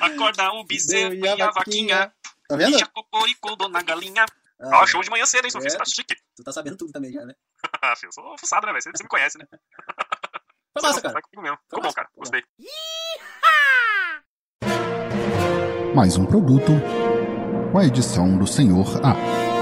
Acorda 0.00 0.50
o 0.52 0.64
bezerro 0.64 1.12
e 1.12 1.28
a 1.28 1.50
vaquinha. 1.50 2.10
Tá 2.48 2.56
vendo? 2.56 2.72
Bicha 2.72 2.86
cocoricô, 2.86 3.54
dona 3.54 3.82
galinha. 3.82 4.24
Ah, 4.72 4.86
show 4.86 5.02
de 5.02 5.10
manhã 5.10 5.26
cedo, 5.26 5.44
hein, 5.44 5.50
Sofia? 5.50 5.68
É. 5.68 5.70
Você 5.70 5.78
tá 5.78 5.84
chique. 5.84 6.14
Tu 6.36 6.42
tá 6.42 6.52
sabendo 6.52 6.76
tudo 6.76 6.92
também 6.92 7.12
já, 7.12 7.24
né? 7.24 7.34
eu 8.04 8.12
sou 8.12 8.38
fuçado, 8.38 8.66
né, 8.66 8.72
velho? 8.72 8.82
Você 8.82 8.90
você 8.90 9.02
me 9.02 9.08
conhece, 9.08 9.38
né? 9.38 9.46
Foi 10.76 10.82
massa, 10.82 11.00
cara. 11.00 11.12
Vai 11.14 11.22
comigo 11.22 11.42
mesmo. 11.42 11.56
Foi 11.70 11.78
Ficou 11.78 11.80
bom, 11.80 11.86
massa. 11.86 11.96
cara. 11.96 12.08
Gostei. 12.16 12.44
Mais 15.94 16.16
um 16.16 16.26
produto 16.26 16.72
com 17.70 17.78
a 17.78 17.84
edição 17.84 18.36
do 18.36 18.46
Senhor 18.46 19.00
A. 19.04 19.53